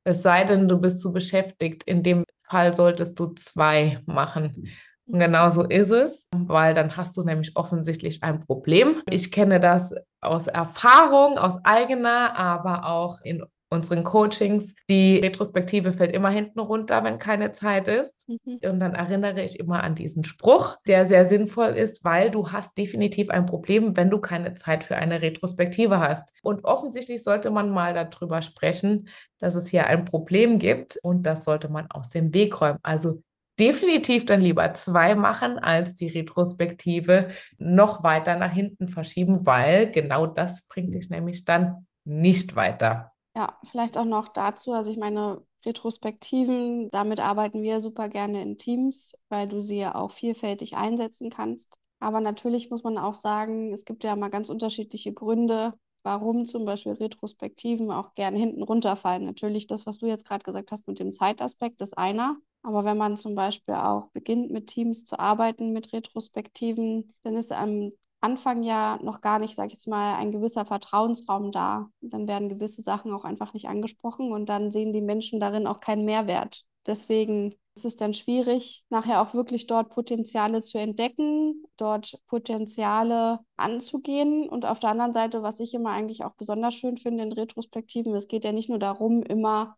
es 0.08 0.22
sei 0.22 0.44
denn, 0.44 0.68
du 0.68 0.78
bist 0.78 1.02
zu 1.02 1.12
beschäftigt. 1.12 1.84
In 1.84 2.02
dem 2.02 2.24
Fall 2.42 2.72
solltest 2.72 3.18
du 3.18 3.26
zwei 3.34 4.00
machen. 4.06 4.68
Und 5.08 5.18
genau 5.20 5.48
so 5.48 5.62
ist 5.62 5.90
es, 5.90 6.28
weil 6.36 6.74
dann 6.74 6.96
hast 6.96 7.16
du 7.16 7.24
nämlich 7.24 7.56
offensichtlich 7.56 8.22
ein 8.22 8.40
Problem. 8.40 9.02
Ich 9.08 9.32
kenne 9.32 9.58
das 9.58 9.94
aus 10.20 10.46
Erfahrung, 10.46 11.38
aus 11.38 11.64
eigener, 11.64 12.36
aber 12.36 12.86
auch 12.86 13.20
in 13.22 13.42
unseren 13.70 14.04
Coachings. 14.04 14.74
Die 14.88 15.16
Retrospektive 15.16 15.92
fällt 15.92 16.14
immer 16.14 16.30
hinten 16.30 16.60
runter, 16.60 17.04
wenn 17.04 17.18
keine 17.18 17.50
Zeit 17.52 17.88
ist. 17.88 18.28
Mhm. 18.28 18.58
Und 18.64 18.80
dann 18.80 18.94
erinnere 18.94 19.42
ich 19.42 19.58
immer 19.58 19.82
an 19.82 19.94
diesen 19.94 20.24
Spruch, 20.24 20.76
der 20.86 21.06
sehr 21.06 21.26
sinnvoll 21.26 21.70
ist, 21.70 22.04
weil 22.04 22.30
du 22.30 22.50
hast 22.50 22.76
definitiv 22.78 23.30
ein 23.30 23.46
Problem, 23.46 23.96
wenn 23.96 24.10
du 24.10 24.18
keine 24.20 24.54
Zeit 24.54 24.84
für 24.84 24.96
eine 24.96 25.22
Retrospektive 25.22 26.00
hast. 26.00 26.30
Und 26.42 26.64
offensichtlich 26.64 27.22
sollte 27.22 27.50
man 27.50 27.70
mal 27.70 27.94
darüber 27.94 28.42
sprechen, 28.42 29.08
dass 29.38 29.54
es 29.54 29.68
hier 29.68 29.86
ein 29.86 30.04
Problem 30.04 30.58
gibt 30.58 30.98
und 31.02 31.22
das 31.24 31.44
sollte 31.44 31.68
man 31.68 31.90
aus 31.90 32.08
dem 32.08 32.32
Weg 32.34 32.60
räumen. 32.60 32.78
Also 32.82 33.22
definitiv 33.58 34.26
dann 34.26 34.40
lieber 34.40 34.72
zwei 34.74 35.14
machen, 35.14 35.58
als 35.58 35.94
die 35.94 36.08
Retrospektive 36.08 37.28
noch 37.58 38.02
weiter 38.02 38.36
nach 38.36 38.52
hinten 38.52 38.88
verschieben, 38.88 39.46
weil 39.46 39.90
genau 39.90 40.26
das 40.26 40.66
bringt 40.66 40.94
dich 40.94 41.10
nämlich 41.10 41.44
dann 41.44 41.86
nicht 42.04 42.56
weiter. 42.56 43.12
Ja, 43.36 43.58
vielleicht 43.70 43.98
auch 43.98 44.04
noch 44.04 44.28
dazu, 44.28 44.72
also 44.72 44.90
ich 44.90 44.96
meine, 44.96 45.42
Retrospektiven, 45.64 46.90
damit 46.90 47.20
arbeiten 47.20 47.62
wir 47.62 47.80
super 47.80 48.08
gerne 48.08 48.42
in 48.42 48.58
Teams, 48.58 49.16
weil 49.28 49.48
du 49.48 49.60
sie 49.60 49.78
ja 49.78 49.94
auch 49.94 50.12
vielfältig 50.12 50.76
einsetzen 50.76 51.30
kannst. 51.30 51.78
Aber 52.00 52.20
natürlich 52.20 52.70
muss 52.70 52.84
man 52.84 52.96
auch 52.96 53.14
sagen, 53.14 53.72
es 53.72 53.84
gibt 53.84 54.04
ja 54.04 54.14
mal 54.14 54.30
ganz 54.30 54.48
unterschiedliche 54.48 55.12
Gründe, 55.12 55.74
warum 56.04 56.46
zum 56.46 56.64
Beispiel 56.64 56.92
Retrospektiven 56.92 57.90
auch 57.90 58.14
gerne 58.14 58.38
hinten 58.38 58.62
runterfallen. 58.62 59.24
Natürlich 59.24 59.66
das, 59.66 59.84
was 59.84 59.98
du 59.98 60.06
jetzt 60.06 60.26
gerade 60.26 60.44
gesagt 60.44 60.70
hast 60.70 60.86
mit 60.86 61.00
dem 61.00 61.12
Zeitaspekt, 61.12 61.80
ist 61.80 61.98
einer. 61.98 62.36
Aber 62.62 62.84
wenn 62.84 62.98
man 62.98 63.16
zum 63.16 63.34
Beispiel 63.34 63.74
auch 63.74 64.08
beginnt, 64.12 64.50
mit 64.50 64.66
Teams 64.66 65.04
zu 65.04 65.18
arbeiten, 65.18 65.72
mit 65.72 65.92
Retrospektiven, 65.92 67.14
dann 67.22 67.36
ist 67.36 67.52
am 67.52 67.92
Anfang 68.20 68.62
ja 68.64 68.98
noch 69.02 69.20
gar 69.20 69.38
nicht, 69.38 69.54
sag 69.54 69.66
ich 69.66 69.74
jetzt 69.74 69.86
mal, 69.86 70.16
ein 70.16 70.32
gewisser 70.32 70.64
Vertrauensraum 70.64 71.52
da. 71.52 71.88
Dann 72.00 72.26
werden 72.26 72.48
gewisse 72.48 72.82
Sachen 72.82 73.12
auch 73.12 73.24
einfach 73.24 73.54
nicht 73.54 73.68
angesprochen 73.68 74.32
und 74.32 74.48
dann 74.48 74.72
sehen 74.72 74.92
die 74.92 75.00
Menschen 75.00 75.38
darin 75.40 75.66
auch 75.66 75.80
keinen 75.80 76.04
Mehrwert. 76.04 76.64
Deswegen 76.86 77.54
ist 77.76 77.84
es 77.84 77.96
dann 77.96 78.14
schwierig, 78.14 78.84
nachher 78.88 79.22
auch 79.22 79.34
wirklich 79.34 79.66
dort 79.66 79.90
Potenziale 79.90 80.60
zu 80.60 80.78
entdecken, 80.78 81.64
dort 81.76 82.18
Potenziale 82.26 83.38
anzugehen. 83.56 84.48
Und 84.48 84.66
auf 84.66 84.80
der 84.80 84.90
anderen 84.90 85.12
Seite, 85.12 85.42
was 85.42 85.60
ich 85.60 85.74
immer 85.74 85.90
eigentlich 85.90 86.24
auch 86.24 86.34
besonders 86.34 86.74
schön 86.74 86.96
finde 86.96 87.22
in 87.22 87.32
Retrospektiven, 87.32 88.14
es 88.16 88.26
geht 88.26 88.44
ja 88.44 88.52
nicht 88.52 88.68
nur 88.68 88.80
darum, 88.80 89.22
immer 89.22 89.76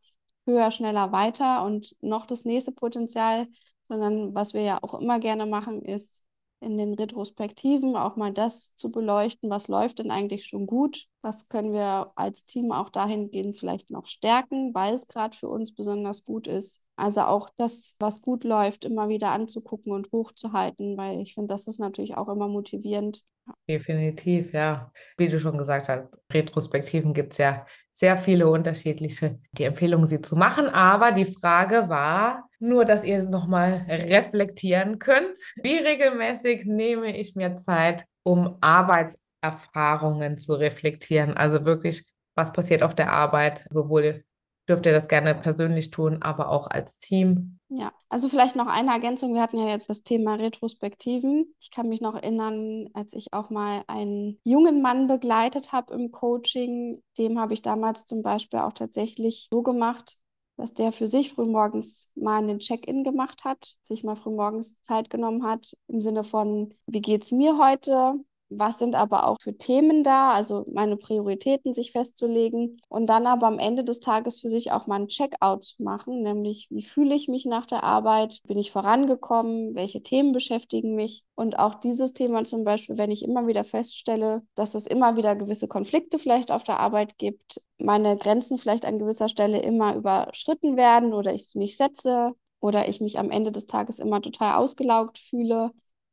höher, 0.50 0.70
schneller, 0.70 1.12
weiter 1.12 1.64
und 1.64 1.96
noch 2.00 2.26
das 2.26 2.44
nächste 2.44 2.72
Potenzial, 2.72 3.46
sondern 3.84 4.34
was 4.34 4.54
wir 4.54 4.62
ja 4.62 4.78
auch 4.82 4.94
immer 4.94 5.18
gerne 5.18 5.46
machen, 5.46 5.82
ist 5.82 6.24
in 6.60 6.76
den 6.76 6.94
Retrospektiven 6.94 7.96
auch 7.96 8.16
mal 8.16 8.32
das 8.32 8.74
zu 8.74 8.90
beleuchten, 8.90 9.48
was 9.48 9.68
läuft 9.68 9.98
denn 9.98 10.10
eigentlich 10.10 10.46
schon 10.46 10.66
gut, 10.66 11.06
was 11.22 11.48
können 11.48 11.72
wir 11.72 12.12
als 12.16 12.44
Team 12.44 12.70
auch 12.70 12.90
dahingehend 12.90 13.58
vielleicht 13.58 13.90
noch 13.90 14.06
stärken, 14.06 14.74
weil 14.74 14.94
es 14.94 15.08
gerade 15.08 15.36
für 15.36 15.48
uns 15.48 15.74
besonders 15.74 16.24
gut 16.24 16.46
ist. 16.46 16.82
Also 16.96 17.22
auch 17.22 17.48
das, 17.56 17.94
was 17.98 18.20
gut 18.20 18.44
läuft, 18.44 18.84
immer 18.84 19.08
wieder 19.08 19.32
anzugucken 19.32 19.92
und 19.92 20.12
hochzuhalten, 20.12 20.98
weil 20.98 21.20
ich 21.20 21.32
finde, 21.34 21.48
das 21.48 21.66
ist 21.66 21.80
natürlich 21.80 22.16
auch 22.16 22.28
immer 22.28 22.48
motivierend. 22.48 23.22
Definitiv, 23.68 24.52
ja. 24.52 24.92
Wie 25.16 25.28
du 25.28 25.38
schon 25.38 25.56
gesagt 25.56 25.88
hast, 25.88 26.18
Retrospektiven 26.32 27.14
gibt 27.14 27.32
es 27.32 27.38
ja 27.38 27.66
sehr 27.92 28.16
viele 28.16 28.48
unterschiedliche, 28.48 29.38
die 29.52 29.64
Empfehlung, 29.64 30.06
sie 30.06 30.20
zu 30.20 30.34
machen. 30.36 30.68
Aber 30.68 31.12
die 31.12 31.26
Frage 31.26 31.88
war 31.88 32.48
nur, 32.58 32.84
dass 32.84 33.04
ihr 33.04 33.22
nochmal 33.28 33.84
reflektieren 33.88 34.98
könnt. 34.98 35.38
Wie 35.62 35.76
regelmäßig 35.76 36.64
nehme 36.64 37.16
ich 37.16 37.36
mir 37.36 37.56
Zeit, 37.56 38.04
um 38.22 38.56
Arbeitserfahrungen 38.60 40.38
zu 40.38 40.54
reflektieren? 40.54 41.36
Also 41.36 41.64
wirklich, 41.64 42.06
was 42.34 42.52
passiert 42.52 42.82
auf 42.82 42.94
der 42.94 43.12
Arbeit, 43.12 43.66
sowohl 43.70 44.24
dürft 44.68 44.86
ihr 44.86 44.92
das 44.92 45.08
gerne 45.08 45.34
persönlich 45.34 45.90
tun, 45.90 46.22
aber 46.22 46.50
auch 46.50 46.66
als 46.68 46.98
Team. 46.98 47.58
Ja, 47.68 47.92
also 48.08 48.28
vielleicht 48.28 48.56
noch 48.56 48.66
eine 48.66 48.92
Ergänzung. 48.92 49.34
Wir 49.34 49.42
hatten 49.42 49.58
ja 49.58 49.68
jetzt 49.68 49.90
das 49.90 50.02
Thema 50.02 50.34
Retrospektiven. 50.34 51.54
Ich 51.60 51.70
kann 51.70 51.88
mich 51.88 52.00
noch 52.00 52.14
erinnern, 52.14 52.88
als 52.94 53.12
ich 53.12 53.32
auch 53.32 53.50
mal 53.50 53.82
einen 53.86 54.38
jungen 54.44 54.82
Mann 54.82 55.08
begleitet 55.08 55.72
habe 55.72 55.94
im 55.94 56.10
Coaching, 56.10 57.02
dem 57.18 57.38
habe 57.38 57.54
ich 57.54 57.62
damals 57.62 58.06
zum 58.06 58.22
Beispiel 58.22 58.60
auch 58.60 58.72
tatsächlich 58.72 59.48
so 59.50 59.62
gemacht, 59.62 60.18
dass 60.56 60.74
der 60.74 60.92
für 60.92 61.08
sich 61.08 61.32
frühmorgens 61.32 62.08
mal 62.14 62.38
einen 62.38 62.58
Check-in 62.58 63.02
gemacht 63.02 63.44
hat, 63.44 63.76
sich 63.82 64.04
mal 64.04 64.16
frühmorgens 64.16 64.80
Zeit 64.82 65.08
genommen 65.10 65.44
hat, 65.44 65.74
im 65.88 66.00
Sinne 66.00 66.22
von, 66.22 66.74
wie 66.86 67.00
geht 67.00 67.24
es 67.24 67.32
mir 67.32 67.56
heute? 67.58 68.14
Was 68.50 68.78
sind 68.78 68.96
aber 68.96 69.26
auch 69.26 69.36
für 69.40 69.56
Themen 69.56 70.02
da, 70.02 70.32
also 70.32 70.66
meine 70.72 70.96
Prioritäten 70.96 71.72
sich 71.72 71.92
festzulegen 71.92 72.80
und 72.88 73.06
dann 73.06 73.26
aber 73.26 73.46
am 73.46 73.58
Ende 73.58 73.84
des 73.84 74.00
Tages 74.00 74.40
für 74.40 74.48
sich 74.48 74.72
auch 74.72 74.86
mal 74.86 75.00
ein 75.00 75.08
Checkout 75.08 75.76
machen, 75.78 76.22
nämlich 76.22 76.66
wie 76.70 76.82
fühle 76.82 77.14
ich 77.14 77.28
mich 77.28 77.46
nach 77.46 77.66
der 77.66 77.84
Arbeit, 77.84 78.40
bin 78.46 78.58
ich 78.58 78.72
vorangekommen, 78.72 79.74
welche 79.74 80.02
Themen 80.02 80.32
beschäftigen 80.32 80.94
mich? 80.96 81.24
Und 81.36 81.58
auch 81.58 81.76
dieses 81.76 82.12
Thema 82.12 82.44
zum 82.44 82.64
Beispiel, 82.64 82.98
wenn 82.98 83.10
ich 83.10 83.24
immer 83.24 83.46
wieder 83.46 83.64
feststelle, 83.64 84.42
dass 84.54 84.74
es 84.74 84.86
immer 84.86 85.16
wieder 85.16 85.36
gewisse 85.36 85.68
Konflikte 85.68 86.18
vielleicht 86.18 86.52
auf 86.52 86.64
der 86.64 86.80
Arbeit 86.80 87.16
gibt, 87.18 87.60
meine 87.78 88.16
Grenzen 88.16 88.58
vielleicht 88.58 88.84
an 88.84 88.98
gewisser 88.98 89.28
Stelle 89.28 89.60
immer 89.62 89.94
überschritten 89.94 90.76
werden 90.76 91.14
oder 91.14 91.32
ich 91.32 91.46
sie 91.46 91.58
nicht 91.58 91.76
setze 91.76 92.32
oder 92.60 92.88
ich 92.88 93.00
mich 93.00 93.18
am 93.18 93.30
Ende 93.30 93.52
des 93.52 93.66
Tages 93.66 93.98
immer 93.98 94.20
total 94.20 94.56
ausgelaugt 94.56 95.18
fühle, 95.18 95.70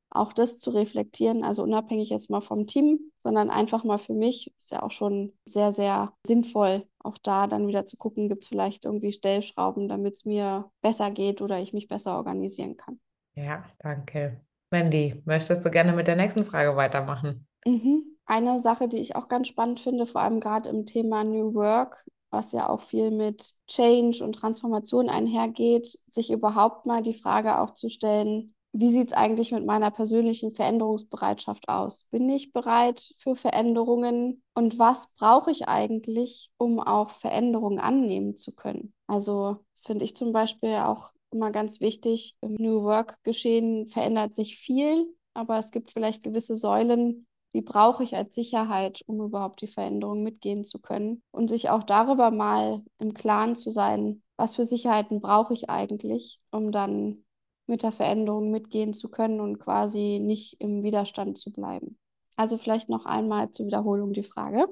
auch 0.09 0.33
das 0.33 0.57
zu 0.59 0.69
reflektieren, 0.71 1.43
also 1.43 1.63
unabhängig 1.63 2.09
jetzt 2.09 2.29
mal 2.29 2.41
vom 2.41 2.67
Team, 2.67 3.11
sondern 3.19 3.49
einfach 3.49 3.83
mal 3.83 3.97
für 3.97 4.13
mich, 4.13 4.53
ist 4.57 4.71
ja 4.71 4.83
auch 4.83 4.91
schon 4.91 5.33
sehr, 5.45 5.73
sehr 5.73 6.13
sinnvoll, 6.25 6.87
auch 6.99 7.17
da 7.17 7.47
dann 7.47 7.67
wieder 7.67 7.85
zu 7.85 7.97
gucken, 7.97 8.29
gibt 8.29 8.43
es 8.43 8.49
vielleicht 8.49 8.85
irgendwie 8.85 9.11
Stellschrauben, 9.11 9.87
damit 9.87 10.13
es 10.15 10.25
mir 10.25 10.71
besser 10.81 11.11
geht 11.11 11.41
oder 11.41 11.59
ich 11.59 11.73
mich 11.73 11.87
besser 11.87 12.17
organisieren 12.17 12.77
kann. 12.77 12.99
Ja, 13.35 13.65
danke. 13.79 14.41
Mandy, 14.71 15.21
möchtest 15.25 15.63
du 15.63 15.71
gerne 15.71 15.93
mit 15.93 16.07
der 16.07 16.15
nächsten 16.15 16.43
Frage 16.43 16.75
weitermachen? 16.75 17.47
Mhm. 17.65 18.03
Eine 18.25 18.59
Sache, 18.59 18.87
die 18.89 18.97
ich 18.97 19.15
auch 19.15 19.29
ganz 19.29 19.47
spannend 19.47 19.79
finde, 19.79 20.05
vor 20.05 20.21
allem 20.21 20.39
gerade 20.39 20.69
im 20.69 20.85
Thema 20.85 21.23
New 21.23 21.53
Work, 21.53 22.05
was 22.29 22.51
ja 22.51 22.67
auch 22.67 22.81
viel 22.81 23.11
mit 23.11 23.53
Change 23.67 24.21
und 24.23 24.33
Transformation 24.33 25.09
einhergeht, 25.09 25.97
sich 26.07 26.31
überhaupt 26.31 26.85
mal 26.85 27.01
die 27.01 27.13
Frage 27.13 27.59
auch 27.59 27.71
zu 27.71 27.89
stellen, 27.89 28.53
wie 28.73 28.91
sieht 28.91 29.07
es 29.07 29.13
eigentlich 29.13 29.51
mit 29.51 29.65
meiner 29.65 29.91
persönlichen 29.91 30.53
Veränderungsbereitschaft 30.53 31.67
aus? 31.69 32.07
Bin 32.11 32.29
ich 32.29 32.53
bereit 32.53 33.13
für 33.17 33.35
Veränderungen? 33.35 34.43
Und 34.53 34.77
was 34.77 35.07
brauche 35.17 35.51
ich 35.51 35.67
eigentlich, 35.67 36.51
um 36.57 36.79
auch 36.79 37.09
Veränderungen 37.09 37.79
annehmen 37.79 38.35
zu 38.35 38.53
können? 38.53 38.93
Also 39.07 39.57
finde 39.83 40.05
ich 40.05 40.15
zum 40.15 40.31
Beispiel 40.31 40.75
auch 40.75 41.11
immer 41.31 41.51
ganz 41.51 41.81
wichtig, 41.81 42.35
im 42.41 42.53
New 42.53 42.83
Work-Geschehen 42.83 43.87
verändert 43.87 44.35
sich 44.35 44.57
viel, 44.57 45.07
aber 45.33 45.57
es 45.57 45.71
gibt 45.71 45.91
vielleicht 45.91 46.23
gewisse 46.23 46.55
Säulen, 46.55 47.27
die 47.53 47.61
brauche 47.61 48.03
ich 48.03 48.15
als 48.15 48.35
Sicherheit, 48.35 49.01
um 49.07 49.21
überhaupt 49.21 49.61
die 49.61 49.67
Veränderung 49.67 50.23
mitgehen 50.23 50.63
zu 50.63 50.79
können. 50.79 51.21
Und 51.31 51.49
sich 51.49 51.69
auch 51.69 51.83
darüber 51.83 52.29
mal 52.29 52.83
im 52.99 53.13
Klaren 53.13 53.55
zu 53.55 53.71
sein, 53.71 54.21
was 54.35 54.55
für 54.55 54.65
Sicherheiten 54.65 55.21
brauche 55.21 55.53
ich 55.53 55.69
eigentlich, 55.69 56.39
um 56.51 56.71
dann 56.71 57.23
mit 57.67 57.83
der 57.83 57.91
Veränderung 57.91 58.49
mitgehen 58.51 58.93
zu 58.93 59.09
können 59.09 59.39
und 59.39 59.59
quasi 59.59 60.19
nicht 60.21 60.59
im 60.59 60.83
Widerstand 60.83 61.37
zu 61.37 61.51
bleiben. 61.51 61.97
Also 62.35 62.57
vielleicht 62.57 62.89
noch 62.89 63.05
einmal 63.05 63.51
zur 63.51 63.65
Wiederholung 63.65 64.13
die 64.13 64.23
Frage. 64.23 64.65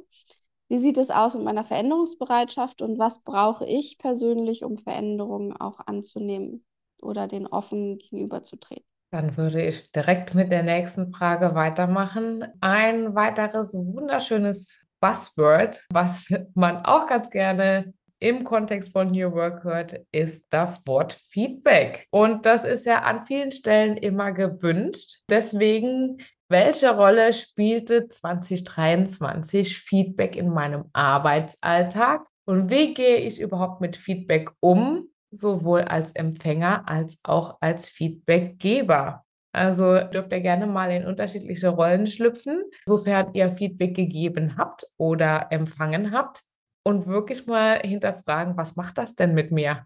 Wie 0.67 0.77
sieht 0.77 0.97
es 0.97 1.11
aus 1.11 1.35
mit 1.35 1.43
meiner 1.43 1.63
Veränderungsbereitschaft 1.63 2.81
und 2.81 2.97
was 2.97 3.21
brauche 3.21 3.67
ich 3.67 3.97
persönlich, 3.99 4.63
um 4.63 4.77
Veränderungen 4.77 5.55
auch 5.55 5.79
anzunehmen 5.85 6.65
oder 7.01 7.27
den 7.27 7.45
offen 7.45 7.97
gegenüberzutreten? 7.97 8.85
Dann 9.11 9.37
würde 9.37 9.61
ich 9.61 9.91
direkt 9.91 10.33
mit 10.33 10.51
der 10.51 10.63
nächsten 10.63 11.13
Frage 11.13 11.53
weitermachen. 11.53 12.45
Ein 12.61 13.15
weiteres 13.15 13.73
wunderschönes 13.73 14.87
Buzzword, 14.99 15.85
was 15.91 16.33
man 16.55 16.83
auch 16.85 17.05
ganz 17.05 17.29
gerne 17.29 17.93
im 18.19 18.43
Kontext 18.43 18.91
von 18.91 19.11
New 19.11 19.31
Work 19.33 19.63
hört, 19.63 20.01
ist 20.11 20.47
das 20.49 20.85
Wort 20.87 21.13
Feedback. 21.29 22.07
Und 22.11 22.45
das 22.45 22.63
ist 22.63 22.85
ja 22.85 23.03
an 23.03 23.25
vielen 23.25 23.51
Stellen 23.51 23.97
immer 23.97 24.31
gewünscht. 24.31 25.19
Deswegen, 25.29 26.17
welche 26.49 26.95
Rolle 26.95 27.33
spielte 27.33 28.07
2023 28.07 29.77
Feedback 29.79 30.35
in 30.35 30.49
meinem 30.49 30.85
Arbeitsalltag? 30.93 32.25
Und 32.45 32.69
wie 32.69 32.93
gehe 32.93 33.17
ich 33.17 33.39
überhaupt 33.39 33.81
mit 33.81 33.97
Feedback 33.97 34.51
um, 34.59 35.09
sowohl 35.31 35.81
als 35.81 36.11
Empfänger 36.11 36.87
als 36.87 37.19
auch 37.23 37.57
als 37.59 37.89
Feedbackgeber? 37.89 39.23
Also 39.51 39.99
dürft 39.99 40.33
ihr 40.33 40.41
gerne 40.41 40.67
mal 40.67 40.91
in 40.91 41.05
unterschiedliche 41.05 41.69
Rollen 41.69 42.07
schlüpfen, 42.07 42.61
sofern 42.85 43.33
ihr 43.33 43.49
Feedback 43.49 43.95
gegeben 43.95 44.57
habt 44.57 44.85
oder 44.97 45.47
empfangen 45.49 46.11
habt 46.11 46.43
und 46.85 47.07
wirklich 47.07 47.47
mal 47.47 47.79
hinterfragen, 47.79 48.55
was 48.57 48.75
macht 48.75 48.97
das 48.97 49.15
denn 49.15 49.33
mit 49.33 49.51
mir? 49.51 49.85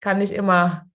Kann 0.00 0.20
ich 0.20 0.34
immer 0.34 0.86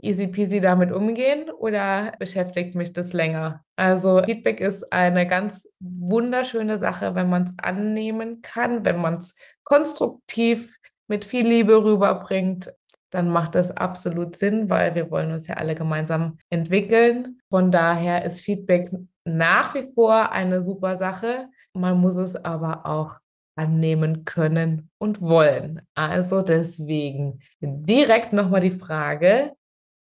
easy 0.00 0.26
peasy 0.26 0.60
damit 0.60 0.92
umgehen 0.92 1.50
oder 1.50 2.12
beschäftigt 2.18 2.74
mich 2.74 2.92
das 2.92 3.12
länger? 3.12 3.64
Also 3.76 4.22
Feedback 4.22 4.60
ist 4.60 4.92
eine 4.92 5.26
ganz 5.26 5.68
wunderschöne 5.80 6.78
Sache, 6.78 7.14
wenn 7.14 7.28
man 7.28 7.44
es 7.44 7.54
annehmen 7.58 8.42
kann, 8.42 8.84
wenn 8.84 9.00
man 9.00 9.14
es 9.14 9.34
konstruktiv 9.64 10.76
mit 11.08 11.24
viel 11.24 11.46
Liebe 11.46 11.82
rüberbringt, 11.82 12.72
dann 13.10 13.30
macht 13.30 13.54
das 13.54 13.70
absolut 13.70 14.36
Sinn, 14.36 14.68
weil 14.68 14.94
wir 14.94 15.10
wollen 15.10 15.32
uns 15.32 15.46
ja 15.46 15.54
alle 15.54 15.74
gemeinsam 15.74 16.38
entwickeln. 16.50 17.38
Von 17.48 17.70
daher 17.70 18.24
ist 18.24 18.40
Feedback 18.40 18.90
nach 19.24 19.74
wie 19.74 19.90
vor 19.94 20.32
eine 20.32 20.62
super 20.62 20.96
Sache. 20.96 21.48
Man 21.72 21.98
muss 21.98 22.16
es 22.16 22.36
aber 22.36 22.84
auch 22.86 23.14
annehmen 23.56 24.24
können 24.24 24.90
und 24.98 25.20
wollen. 25.20 25.82
Also 25.94 26.42
deswegen 26.42 27.40
direkt 27.60 28.32
nochmal 28.32 28.60
die 28.60 28.70
Frage, 28.70 29.52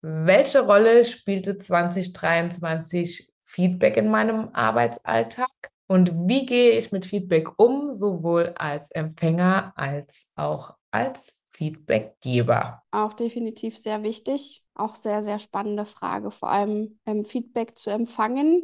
welche 0.02 0.60
Rolle 0.60 1.04
spielte 1.04 1.58
2023 1.58 3.30
Feedback 3.44 3.96
in 3.96 4.08
meinem 4.08 4.50
Arbeitsalltag? 4.52 5.48
Und 5.86 6.12
wie 6.28 6.46
gehe 6.46 6.78
ich 6.78 6.92
mit 6.92 7.04
Feedback 7.04 7.58
um, 7.58 7.92
sowohl 7.92 8.54
als 8.56 8.92
Empfänger 8.92 9.72
als 9.74 10.32
auch 10.36 10.74
als 10.92 11.40
Feedbackgeber? 11.50 12.82
Auch 12.92 13.12
definitiv 13.12 13.76
sehr 13.76 14.02
wichtig, 14.02 14.62
auch 14.74 14.94
sehr, 14.94 15.22
sehr 15.22 15.40
spannende 15.40 15.84
Frage, 15.86 16.30
vor 16.30 16.50
allem 16.50 16.98
ähm, 17.06 17.24
Feedback 17.24 17.76
zu 17.76 17.90
empfangen 17.90 18.62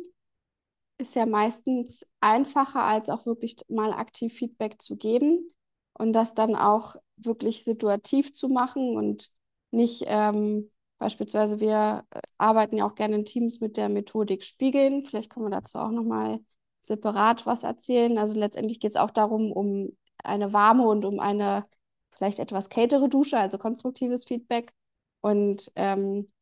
ist 0.98 1.14
ja 1.14 1.26
meistens 1.26 2.06
einfacher, 2.20 2.82
als 2.82 3.08
auch 3.08 3.26
wirklich 3.26 3.56
mal 3.68 3.92
aktiv 3.92 4.32
Feedback 4.32 4.80
zu 4.80 4.96
geben 4.96 5.54
und 5.94 6.12
das 6.12 6.34
dann 6.34 6.56
auch 6.56 6.96
wirklich 7.16 7.64
situativ 7.64 8.32
zu 8.32 8.48
machen 8.48 8.96
und 8.96 9.30
nicht 9.70 10.04
ähm, 10.06 10.70
Beispielsweise, 10.98 11.60
wir 11.60 12.04
äh, 12.10 12.20
arbeiten 12.38 12.76
ja 12.76 12.86
auch 12.86 12.94
gerne 12.94 13.16
in 13.16 13.24
Teams 13.24 13.60
mit 13.60 13.76
der 13.76 13.88
Methodik 13.88 14.44
Spiegeln. 14.44 15.04
Vielleicht 15.04 15.30
können 15.30 15.46
wir 15.46 15.50
dazu 15.50 15.78
auch 15.78 15.90
nochmal 15.90 16.40
separat 16.82 17.46
was 17.46 17.64
erzählen. 17.64 18.16
Also 18.18 18.38
letztendlich 18.38 18.80
geht 18.80 18.92
es 18.92 18.96
auch 18.96 19.10
darum, 19.10 19.52
um 19.52 19.96
eine 20.24 20.52
warme 20.52 20.86
und 20.88 21.04
um 21.04 21.20
eine 21.20 21.66
vielleicht 22.12 22.38
etwas 22.38 22.70
kältere 22.70 23.08
Dusche, 23.08 23.38
also 23.38 23.58
konstruktives 23.58 24.24
Feedback. 24.24 24.72
Und 25.20 25.70
ähm, 25.76 26.32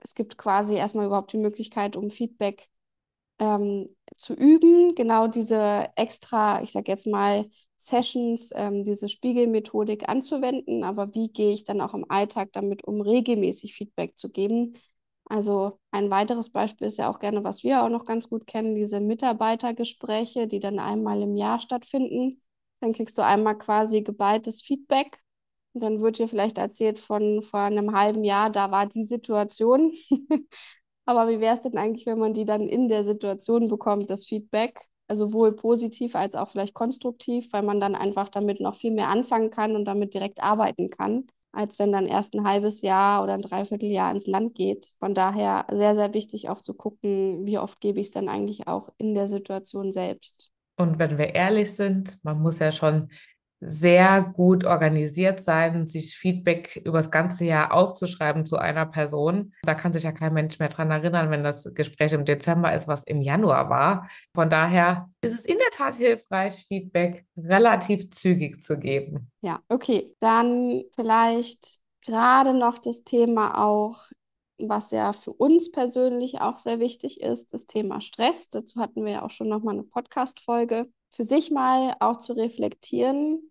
es 0.00 0.14
gibt 0.14 0.36
quasi 0.36 0.74
erstmal 0.74 1.06
überhaupt 1.06 1.32
die 1.32 1.38
Möglichkeit, 1.38 1.96
um 1.96 2.10
Feedback 2.10 2.68
ähm, 3.38 3.94
zu 4.16 4.34
üben, 4.34 4.94
genau 4.94 5.26
diese 5.28 5.88
extra, 5.96 6.62
ich 6.62 6.72
sage 6.72 6.90
jetzt 6.90 7.06
mal, 7.06 7.46
Sessions, 7.76 8.50
ähm, 8.54 8.84
diese 8.84 9.08
Spiegelmethodik 9.08 10.08
anzuwenden. 10.08 10.84
Aber 10.84 11.14
wie 11.14 11.28
gehe 11.28 11.52
ich 11.52 11.64
dann 11.64 11.80
auch 11.80 11.94
im 11.94 12.06
Alltag 12.10 12.50
damit 12.52 12.84
um, 12.84 13.00
regelmäßig 13.00 13.74
Feedback 13.74 14.18
zu 14.18 14.30
geben? 14.30 14.74
Also 15.28 15.80
ein 15.90 16.10
weiteres 16.10 16.50
Beispiel 16.50 16.86
ist 16.86 16.98
ja 16.98 17.10
auch 17.10 17.18
gerne, 17.18 17.42
was 17.44 17.62
wir 17.64 17.82
auch 17.82 17.88
noch 17.88 18.04
ganz 18.04 18.28
gut 18.28 18.46
kennen, 18.46 18.74
diese 18.74 19.00
Mitarbeitergespräche, 19.00 20.46
die 20.46 20.60
dann 20.60 20.78
einmal 20.78 21.20
im 21.22 21.36
Jahr 21.36 21.58
stattfinden. 21.60 22.40
Dann 22.80 22.92
kriegst 22.92 23.18
du 23.18 23.22
einmal 23.24 23.58
quasi 23.58 24.02
geballtes 24.02 24.62
Feedback. 24.62 25.22
Und 25.72 25.82
dann 25.82 26.00
wird 26.00 26.18
dir 26.18 26.28
vielleicht 26.28 26.58
erzählt 26.58 26.98
von 26.98 27.42
vor 27.42 27.60
einem 27.60 27.94
halben 27.94 28.24
Jahr, 28.24 28.50
da 28.50 28.70
war 28.70 28.86
die 28.86 29.02
Situation. 29.04 29.92
Aber 31.06 31.28
wie 31.28 31.40
wäre 31.40 31.54
es 31.54 31.60
denn 31.60 31.78
eigentlich, 31.78 32.04
wenn 32.06 32.18
man 32.18 32.34
die 32.34 32.44
dann 32.44 32.62
in 32.62 32.88
der 32.88 33.04
Situation 33.04 33.68
bekommt, 33.68 34.10
das 34.10 34.26
Feedback? 34.26 34.88
Also 35.08 35.28
sowohl 35.28 35.54
positiv 35.54 36.16
als 36.16 36.34
auch 36.34 36.50
vielleicht 36.50 36.74
konstruktiv, 36.74 37.52
weil 37.52 37.62
man 37.62 37.78
dann 37.78 37.94
einfach 37.94 38.28
damit 38.28 38.60
noch 38.60 38.74
viel 38.74 38.90
mehr 38.90 39.08
anfangen 39.08 39.50
kann 39.50 39.76
und 39.76 39.84
damit 39.84 40.14
direkt 40.14 40.42
arbeiten 40.42 40.90
kann, 40.90 41.28
als 41.52 41.78
wenn 41.78 41.92
dann 41.92 42.06
erst 42.06 42.34
ein 42.34 42.46
halbes 42.46 42.82
Jahr 42.82 43.22
oder 43.22 43.34
ein 43.34 43.42
Dreivierteljahr 43.42 44.10
ins 44.10 44.26
Land 44.26 44.56
geht. 44.56 44.94
Von 44.98 45.14
daher 45.14 45.64
sehr, 45.70 45.94
sehr 45.94 46.12
wichtig 46.12 46.48
auch 46.48 46.60
zu 46.60 46.74
gucken, 46.74 47.46
wie 47.46 47.58
oft 47.58 47.80
gebe 47.80 48.00
ich 48.00 48.08
es 48.08 48.12
dann 48.12 48.28
eigentlich 48.28 48.66
auch 48.66 48.88
in 48.98 49.14
der 49.14 49.28
Situation 49.28 49.92
selbst. 49.92 50.50
Und 50.76 50.98
wenn 50.98 51.18
wir 51.18 51.36
ehrlich 51.36 51.72
sind, 51.74 52.18
man 52.24 52.40
muss 52.42 52.58
ja 52.58 52.72
schon 52.72 53.08
sehr 53.66 54.22
gut 54.22 54.64
organisiert 54.64 55.42
sein, 55.42 55.88
sich 55.88 56.16
Feedback 56.16 56.80
über 56.84 56.98
das 56.98 57.10
ganze 57.10 57.44
Jahr 57.44 57.72
aufzuschreiben 57.72 58.46
zu 58.46 58.56
einer 58.56 58.86
Person. 58.86 59.52
Da 59.62 59.74
kann 59.74 59.92
sich 59.92 60.04
ja 60.04 60.12
kein 60.12 60.32
Mensch 60.32 60.58
mehr 60.58 60.68
dran 60.68 60.90
erinnern, 60.90 61.30
wenn 61.30 61.42
das 61.42 61.74
Gespräch 61.74 62.12
im 62.12 62.24
Dezember 62.24 62.72
ist, 62.72 62.86
was 62.86 63.04
im 63.04 63.20
Januar 63.20 63.68
war. 63.68 64.08
Von 64.34 64.50
daher 64.50 65.10
ist 65.20 65.34
es 65.34 65.44
in 65.44 65.58
der 65.58 65.70
Tat 65.76 65.96
hilfreich, 65.96 66.64
Feedback 66.68 67.26
relativ 67.36 68.10
zügig 68.10 68.62
zu 68.62 68.78
geben. 68.78 69.30
Ja, 69.40 69.60
okay. 69.68 70.14
Dann 70.20 70.84
vielleicht 70.94 71.78
gerade 72.06 72.54
noch 72.54 72.78
das 72.78 73.02
Thema 73.02 73.62
auch, 73.64 74.06
was 74.58 74.90
ja 74.90 75.12
für 75.12 75.32
uns 75.32 75.70
persönlich 75.70 76.40
auch 76.40 76.58
sehr 76.58 76.78
wichtig 76.78 77.20
ist, 77.20 77.52
das 77.52 77.66
Thema 77.66 78.00
Stress. 78.00 78.48
Dazu 78.48 78.80
hatten 78.80 79.04
wir 79.04 79.12
ja 79.12 79.22
auch 79.22 79.30
schon 79.30 79.48
nochmal 79.48 79.74
eine 79.74 79.84
Podcast-Folge 79.84 80.86
für 81.16 81.24
sich 81.24 81.50
mal 81.50 81.96
auch 82.00 82.18
zu 82.18 82.34
reflektieren, 82.34 83.50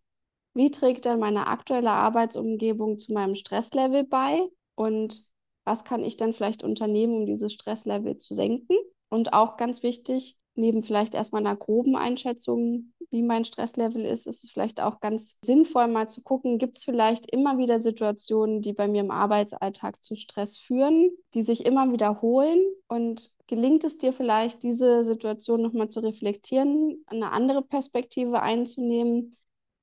wie 0.55 0.71
trägt 0.71 1.05
denn 1.05 1.19
meine 1.19 1.47
aktuelle 1.47 1.91
Arbeitsumgebung 1.91 2.97
zu 2.97 3.13
meinem 3.13 3.35
Stresslevel 3.35 4.05
bei? 4.05 4.41
Und 4.75 5.27
was 5.65 5.83
kann 5.83 6.03
ich 6.03 6.15
dann 6.17 6.33
vielleicht 6.33 6.63
unternehmen, 6.63 7.15
um 7.17 7.25
dieses 7.25 7.53
Stresslevel 7.53 8.15
zu 8.15 8.33
senken? 8.33 8.75
Und 9.09 9.33
auch 9.33 9.57
ganz 9.57 9.83
wichtig, 9.83 10.37
neben 10.55 10.81
vielleicht 10.81 11.13
erstmal 11.13 11.45
einer 11.45 11.55
groben 11.55 11.97
Einschätzung, 11.97 12.93
wie 13.11 13.21
mein 13.21 13.43
Stresslevel 13.43 14.03
ist, 14.03 14.27
ist 14.27 14.43
es 14.45 14.51
vielleicht 14.51 14.81
auch 14.81 14.99
ganz 14.99 15.37
sinnvoll, 15.43 15.87
mal 15.87 16.07
zu 16.07 16.21
gucken, 16.21 16.57
gibt 16.57 16.77
es 16.77 16.85
vielleicht 16.85 17.31
immer 17.31 17.57
wieder 17.57 17.79
Situationen, 17.79 18.61
die 18.61 18.73
bei 18.73 18.87
mir 18.87 19.01
im 19.01 19.11
Arbeitsalltag 19.11 20.03
zu 20.03 20.15
Stress 20.15 20.57
führen, 20.57 21.11
die 21.33 21.43
sich 21.43 21.65
immer 21.65 21.91
wiederholen? 21.91 22.59
Und 22.87 23.31
gelingt 23.47 23.83
es 23.83 23.97
dir 23.97 24.13
vielleicht, 24.13 24.63
diese 24.63 25.03
Situation 25.03 25.61
nochmal 25.61 25.89
zu 25.89 25.99
reflektieren, 25.99 27.03
eine 27.07 27.31
andere 27.31 27.61
Perspektive 27.61 28.41
einzunehmen, 28.41 29.35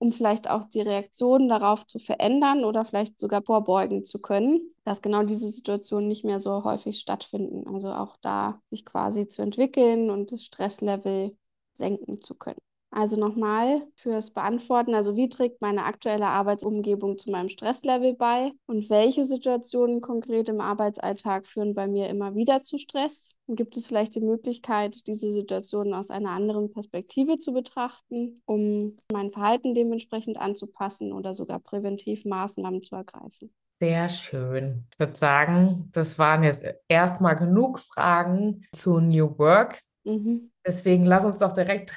um 0.02 0.10
vielleicht 0.10 0.50
auch 0.50 0.64
die 0.64 0.80
Reaktion 0.80 1.48
darauf 1.48 1.86
zu 1.86 2.00
verändern 2.00 2.64
oder 2.64 2.84
vielleicht 2.84 3.20
sogar 3.20 3.40
vorbeugen 3.40 4.04
zu 4.04 4.18
können, 4.18 4.74
dass 4.82 5.00
genau 5.00 5.22
diese 5.22 5.48
Situationen 5.48 6.08
nicht 6.08 6.24
mehr 6.24 6.40
so 6.40 6.64
häufig 6.64 6.98
stattfinden. 6.98 7.72
Also 7.72 7.92
auch 7.92 8.16
da 8.20 8.60
sich 8.68 8.84
quasi 8.84 9.28
zu 9.28 9.42
entwickeln 9.42 10.10
und 10.10 10.32
das 10.32 10.42
Stresslevel 10.42 11.36
senken 11.74 12.20
zu 12.20 12.34
können. 12.34 12.71
Also 12.94 13.18
nochmal 13.18 13.86
fürs 13.94 14.32
Beantworten, 14.32 14.94
also 14.94 15.16
wie 15.16 15.30
trägt 15.30 15.62
meine 15.62 15.86
aktuelle 15.86 16.26
Arbeitsumgebung 16.26 17.16
zu 17.16 17.30
meinem 17.30 17.48
Stresslevel 17.48 18.12
bei 18.12 18.52
und 18.66 18.90
welche 18.90 19.24
Situationen 19.24 20.02
konkret 20.02 20.50
im 20.50 20.60
Arbeitsalltag 20.60 21.46
führen 21.46 21.74
bei 21.74 21.88
mir 21.88 22.10
immer 22.10 22.34
wieder 22.34 22.64
zu 22.64 22.76
Stress? 22.76 23.30
Und 23.46 23.56
gibt 23.56 23.78
es 23.78 23.86
vielleicht 23.86 24.14
die 24.14 24.20
Möglichkeit, 24.20 25.06
diese 25.06 25.30
Situationen 25.30 25.94
aus 25.94 26.10
einer 26.10 26.32
anderen 26.32 26.70
Perspektive 26.70 27.38
zu 27.38 27.54
betrachten, 27.54 28.42
um 28.44 28.98
mein 29.10 29.32
Verhalten 29.32 29.74
dementsprechend 29.74 30.36
anzupassen 30.36 31.14
oder 31.14 31.32
sogar 31.32 31.60
präventiv 31.60 32.26
Maßnahmen 32.26 32.82
zu 32.82 32.94
ergreifen? 32.94 33.54
Sehr 33.80 34.10
schön. 34.10 34.84
Ich 34.92 34.98
würde 34.98 35.16
sagen, 35.16 35.88
das 35.92 36.18
waren 36.18 36.44
jetzt 36.44 36.66
erstmal 36.88 37.36
genug 37.36 37.80
Fragen 37.80 38.66
zu 38.72 39.00
New 39.00 39.38
Work. 39.38 39.80
Mhm. 40.04 40.52
Deswegen 40.64 41.04
lass 41.04 41.24
uns 41.24 41.38
doch 41.38 41.52
direkt 41.52 41.92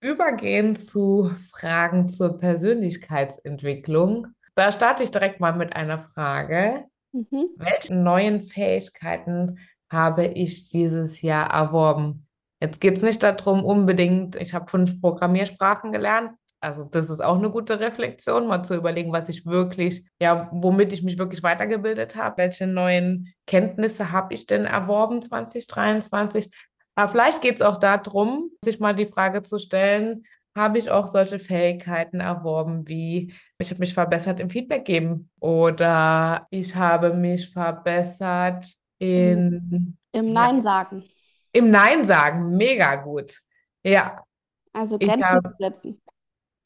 übergehen 0.00 0.76
zu 0.76 1.30
Fragen 1.50 2.08
zur 2.08 2.38
Persönlichkeitsentwicklung. 2.38 4.28
Da 4.54 4.72
starte 4.72 5.02
ich 5.02 5.10
direkt 5.10 5.40
mal 5.40 5.54
mit 5.54 5.74
einer 5.76 6.00
Frage. 6.00 6.84
Mhm. 7.12 7.50
Welche 7.56 7.94
neuen 7.94 8.42
Fähigkeiten 8.42 9.58
habe 9.90 10.26
ich 10.26 10.68
dieses 10.68 11.22
Jahr 11.22 11.50
erworben? 11.50 12.26
Jetzt 12.60 12.80
geht 12.80 12.96
es 12.96 13.02
nicht 13.02 13.22
darum, 13.22 13.64
unbedingt, 13.64 14.36
ich 14.36 14.52
habe 14.52 14.68
fünf 14.68 15.00
Programmiersprachen 15.00 15.92
gelernt. 15.92 16.32
Also 16.60 16.82
das 16.82 17.08
ist 17.08 17.20
auch 17.20 17.38
eine 17.38 17.50
gute 17.50 17.78
Reflexion, 17.78 18.48
mal 18.48 18.64
zu 18.64 18.74
überlegen, 18.74 19.12
was 19.12 19.28
ich 19.28 19.46
wirklich, 19.46 20.04
ja, 20.20 20.48
womit 20.50 20.92
ich 20.92 21.04
mich 21.04 21.16
wirklich 21.16 21.44
weitergebildet 21.44 22.16
habe. 22.16 22.38
Welche 22.38 22.66
neuen 22.66 23.32
Kenntnisse 23.46 24.10
habe 24.10 24.34
ich 24.34 24.46
denn 24.46 24.64
erworben 24.64 25.22
2023? 25.22 26.50
Aber 26.98 27.12
vielleicht 27.12 27.42
geht 27.42 27.54
es 27.54 27.62
auch 27.62 27.76
darum, 27.76 28.50
sich 28.60 28.80
mal 28.80 28.92
die 28.92 29.06
Frage 29.06 29.44
zu 29.44 29.60
stellen, 29.60 30.24
habe 30.56 30.78
ich 30.78 30.90
auch 30.90 31.06
solche 31.06 31.38
Fähigkeiten 31.38 32.18
erworben, 32.18 32.88
wie 32.88 33.32
ich 33.56 33.70
habe 33.70 33.78
mich 33.78 33.94
verbessert 33.94 34.40
im 34.40 34.50
Feedback 34.50 34.84
geben 34.84 35.30
oder 35.38 36.48
ich 36.50 36.74
habe 36.74 37.14
mich 37.14 37.52
verbessert 37.52 38.66
in 38.98 39.96
im 40.10 40.32
Nein 40.32 40.60
sagen. 40.60 41.04
Im 41.52 41.70
Nein 41.70 42.04
sagen, 42.04 42.56
mega 42.56 42.96
gut. 42.96 43.38
Ja. 43.84 44.24
Also 44.72 44.98
Grenzen 44.98 45.22
hab, 45.22 45.40
zu 45.40 45.52
setzen. 45.56 46.02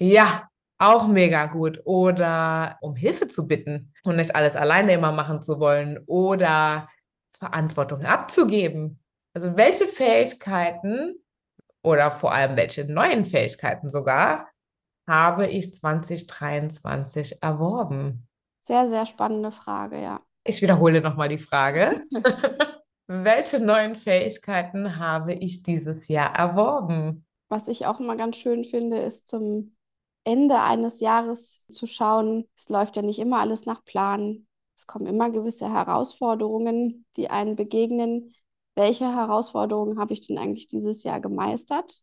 Ja, 0.01 0.49
auch 0.79 1.09
mega 1.09 1.45
gut. 1.45 1.79
Oder 1.85 2.79
um 2.81 2.97
Hilfe 2.97 3.29
zu 3.29 3.47
bitten 3.47 3.93
und 4.03 4.17
nicht 4.17 4.35
alles 4.35 4.57
alleine 4.57 4.95
immer 4.95 5.13
machen 5.13 5.43
zu 5.43 5.61
wollen 5.61 6.03
oder 6.07 6.89
Verantwortung 7.33 8.07
abzugeben. 8.07 9.02
Also 9.35 9.57
welche 9.57 9.87
Fähigkeiten 9.87 11.15
oder 11.83 12.11
vor 12.11 12.33
allem 12.33 12.57
welche 12.57 12.85
neuen 12.85 13.25
Fähigkeiten 13.25 13.89
sogar 13.89 14.49
habe 15.09 15.49
ich 15.49 15.75
2023 15.75 17.43
erworben? 17.43 18.29
Sehr, 18.61 18.89
sehr 18.89 19.07
spannende 19.07 19.51
Frage, 19.51 20.01
ja. 20.01 20.21
Ich 20.45 20.63
wiederhole 20.63 21.01
nochmal 21.01 21.29
die 21.29 21.39
Frage. 21.39 22.03
welche 23.07 23.59
neuen 23.59 23.97
Fähigkeiten 23.97 24.99
habe 24.99 25.35
ich 25.35 25.63
dieses 25.63 26.09
Jahr 26.09 26.35
erworben? 26.37 27.27
Was 27.49 27.69
ich 27.69 27.87
auch 27.87 28.01
immer 28.01 28.17
ganz 28.17 28.37
schön 28.37 28.65
finde, 28.65 28.99
ist 28.99 29.29
zum 29.29 29.75
Ende 30.25 30.61
eines 30.61 31.01
Jahres 31.01 31.65
zu 31.71 31.87
schauen, 31.87 32.49
es 32.57 32.69
läuft 32.69 32.97
ja 32.97 33.03
nicht 33.03 33.19
immer 33.19 33.41
alles 33.41 33.67
nach 33.67 33.85
Plan. 33.85 34.47
Es 34.77 34.87
kommen 34.87 35.07
immer 35.07 35.31
gewisse 35.31 35.73
Herausforderungen, 35.73 37.05
die 37.17 37.29
einen 37.29 37.57
begegnen 37.57 38.35
welche 38.75 39.07
Herausforderungen 39.15 39.99
habe 39.99 40.13
ich 40.15 40.27
denn 40.27 40.39
eigentlich 40.39 40.67
dieses 40.69 41.03
Jahr 41.05 41.21
gemeistert? 41.21 42.03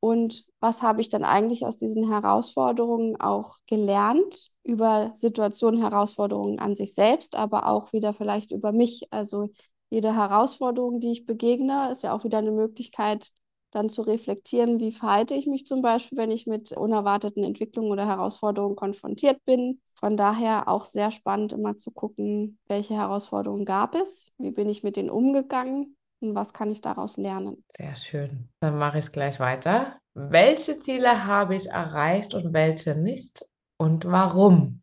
Und 0.00 0.46
was 0.60 0.82
habe 0.82 1.00
ich 1.00 1.08
dann 1.08 1.24
eigentlich 1.24 1.66
aus 1.66 1.76
diesen 1.76 2.08
Herausforderungen 2.08 3.20
auch 3.20 3.56
gelernt 3.66 4.48
über 4.62 5.12
Situationen, 5.16 5.80
Herausforderungen 5.80 6.58
an 6.60 6.76
sich 6.76 6.94
selbst, 6.94 7.34
aber 7.36 7.66
auch 7.68 7.92
wieder 7.92 8.14
vielleicht 8.14 8.52
über 8.52 8.72
mich? 8.72 9.08
Also 9.10 9.48
jede 9.90 10.14
Herausforderung, 10.14 11.00
die 11.00 11.12
ich 11.12 11.26
begegne, 11.26 11.90
ist 11.90 12.02
ja 12.02 12.14
auch 12.14 12.24
wieder 12.24 12.38
eine 12.38 12.52
Möglichkeit, 12.52 13.30
dann 13.70 13.88
zu 13.88 14.02
reflektieren, 14.02 14.78
wie 14.80 14.92
verhalte 14.92 15.34
ich 15.34 15.46
mich 15.46 15.66
zum 15.66 15.82
Beispiel, 15.82 16.16
wenn 16.18 16.30
ich 16.30 16.46
mit 16.46 16.72
unerwarteten 16.72 17.42
Entwicklungen 17.44 17.90
oder 17.90 18.06
Herausforderungen 18.06 18.76
konfrontiert 18.76 19.44
bin. 19.44 19.80
Von 19.98 20.16
daher 20.16 20.68
auch 20.68 20.84
sehr 20.84 21.10
spannend, 21.10 21.52
immer 21.52 21.76
zu 21.76 21.90
gucken, 21.90 22.58
welche 22.68 22.94
Herausforderungen 22.94 23.64
gab 23.64 23.96
es, 23.96 24.32
wie 24.38 24.52
bin 24.52 24.68
ich 24.68 24.84
mit 24.84 24.96
denen 24.96 25.10
umgegangen 25.10 25.96
und 26.20 26.36
was 26.36 26.52
kann 26.52 26.70
ich 26.70 26.80
daraus 26.80 27.16
lernen. 27.16 27.64
Sehr 27.68 27.96
schön. 27.96 28.48
Dann 28.60 28.78
mache 28.78 28.98
ich 29.00 29.10
gleich 29.10 29.40
weiter. 29.40 29.98
Welche 30.14 30.78
Ziele 30.78 31.24
habe 31.24 31.56
ich 31.56 31.70
erreicht 31.70 32.34
und 32.34 32.52
welche 32.52 32.94
nicht 32.94 33.44
und 33.76 34.04
warum? 34.04 34.82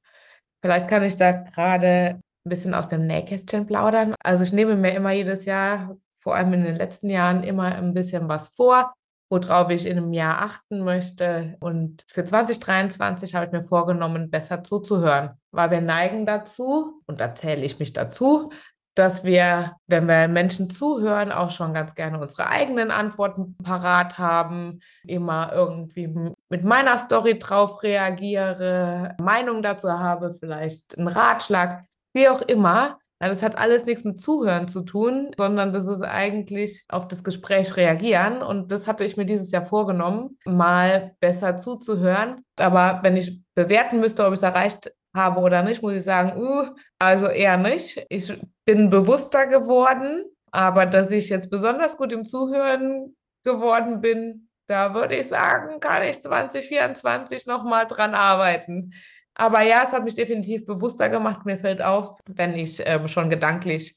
Vielleicht 0.62 0.90
kann 0.90 1.04
ich 1.04 1.16
da 1.16 1.32
gerade 1.32 2.20
ein 2.46 2.50
bisschen 2.50 2.74
aus 2.74 2.90
dem 2.90 3.08
Nähkästchen 3.08 3.68
plaudern. 3.68 4.16
Also 4.22 4.44
ich 4.44 4.52
nehme 4.52 4.76
mir 4.76 4.96
immer 4.96 5.12
jedes 5.12 5.46
Jahr, 5.46 5.96
vor 6.20 6.36
allem 6.36 6.54
in 6.54 6.64
den 6.64 6.76
letzten 6.76 7.10
Jahren, 7.10 7.44
immer 7.44 7.76
ein 7.76 7.94
bisschen 7.94 8.28
was 8.28 8.50
vor, 8.50 8.94
worauf 9.30 9.70
ich 9.70 9.86
in 9.86 9.98
einem 9.98 10.14
Jahr 10.14 10.42
achten 10.42 10.84
möchte. 10.84 11.56
Und 11.60 12.04
für 12.08 12.26
2023 12.26 13.36
habe 13.36 13.46
ich 13.46 13.52
mir 13.52 13.64
vorgenommen, 13.64 14.30
besser 14.30 14.64
zuzuhören, 14.64 15.32
weil 15.52 15.72
wir 15.72 15.82
neigen 15.82 16.26
dazu, 16.26 17.02
und 17.06 17.20
da 17.20 17.36
zähle 17.36 17.64
ich 17.64 17.80
mich 17.80 17.94
dazu, 17.94 18.52
dass 18.96 19.26
wir, 19.26 19.76
wenn 19.88 20.08
wir 20.08 20.30
Menschen 20.30 20.70
zuhören, 20.70 21.32
auch 21.32 21.52
schon 21.52 21.74
ganz 21.74 21.96
gerne 21.96 22.20
unsere 22.20 22.48
eigenen 22.48 22.92
Antworten 22.92 23.58
parat 23.62 24.18
haben, 24.18 24.80
immer 25.06 25.52
irgendwie 25.54 26.08
mit 26.50 26.64
meiner 26.64 26.98
Story 26.98 27.38
drauf 27.38 27.84
reagiere, 27.84 29.16
Meinung 29.20 29.62
dazu 29.62 29.92
habe, 29.92 30.34
vielleicht 30.40 30.98
einen 30.98 31.10
Ratschlag, 31.10 31.84
wie 32.14 32.30
auch 32.30 32.42
immer. 32.42 32.98
Das 33.20 33.44
hat 33.44 33.58
alles 33.58 33.86
nichts 33.86 34.04
mit 34.04 34.20
Zuhören 34.20 34.68
zu 34.68 34.84
tun, 34.84 35.32
sondern 35.38 35.72
das 35.72 35.88
ist 35.88 36.02
eigentlich 36.02 36.84
auf 36.90 37.08
das 37.08 37.24
Gespräch 37.24 37.78
reagieren. 37.78 38.42
Und 38.42 38.72
das 38.72 38.88
hatte 38.88 39.06
ich 39.06 39.18
mir 39.18 39.26
dieses 39.26 39.52
Jahr 39.52 39.66
vorgenommen, 39.66 40.38
mal 40.46 41.16
besser 41.20 41.56
zuzuhören. 41.58 42.44
Aber 42.58 43.00
wenn 43.04 43.16
ich 43.16 43.42
bewerten 43.56 44.00
müsste, 44.00 44.26
ob 44.26 44.34
ich 44.34 44.40
es 44.40 44.44
erreicht 44.44 44.92
habe 45.14 45.40
oder 45.40 45.64
nicht, 45.64 45.82
muss 45.82 45.94
ich 45.94 46.04
sagen, 46.04 46.38
uh, 46.38 46.76
also 47.00 47.28
eher 47.28 47.58
nicht. 47.58 48.06
Ich 48.10 48.34
bin 48.66 48.90
bewusster 48.90 49.48
geworden, 49.48 50.26
aber 50.52 50.86
dass 50.86 51.10
ich 51.12 51.30
jetzt 51.30 51.50
besonders 51.50 51.98
gut 51.98 52.12
im 52.12 52.26
Zuhören 52.26 53.16
geworden 53.44 54.02
bin, 54.02 54.50
da 54.68 54.94
würde 54.94 55.16
ich 55.18 55.28
sagen, 55.28 55.80
kann 55.80 56.04
ich 56.04 56.22
2024 56.22 57.46
nochmal 57.46 57.86
dran 57.88 58.16
arbeiten. 58.16 58.92
Aber 59.36 59.62
ja, 59.62 59.84
es 59.86 59.92
hat 59.92 60.04
mich 60.04 60.16
definitiv 60.16 60.66
bewusster 60.66 61.10
gemacht. 61.10 61.46
Mir 61.46 61.60
fällt 61.60 61.82
auf, 61.82 62.18
wenn 62.26 62.56
ich 62.56 62.82
ähm, 62.86 63.08
schon 63.08 63.30
gedanklich 63.30 63.96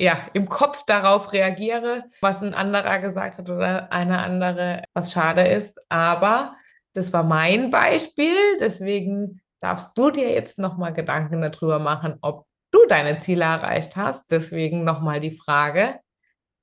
ja, 0.00 0.18
im 0.32 0.48
Kopf 0.48 0.84
darauf 0.86 1.32
reagiere, 1.32 2.04
was 2.22 2.42
ein 2.42 2.54
anderer 2.54 3.00
gesagt 3.00 3.36
hat 3.36 3.50
oder 3.50 3.92
eine 3.92 4.18
andere, 4.18 4.82
was 4.94 5.12
schade 5.12 5.46
ist. 5.46 5.78
Aber 5.90 6.56
das 6.94 7.12
war 7.12 7.22
mein 7.22 7.70
Beispiel. 7.70 8.34
Deswegen 8.58 9.42
darfst 9.60 9.96
du 9.96 10.10
dir 10.10 10.30
jetzt 10.30 10.58
nochmal 10.58 10.94
Gedanken 10.94 11.42
darüber 11.42 11.78
machen, 11.78 12.16
ob 12.22 12.46
du 12.70 12.78
deine 12.88 13.20
Ziele 13.20 13.44
erreicht 13.44 13.94
hast. 13.94 14.30
Deswegen 14.30 14.84
nochmal 14.84 15.20
die 15.20 15.36
Frage, 15.36 16.00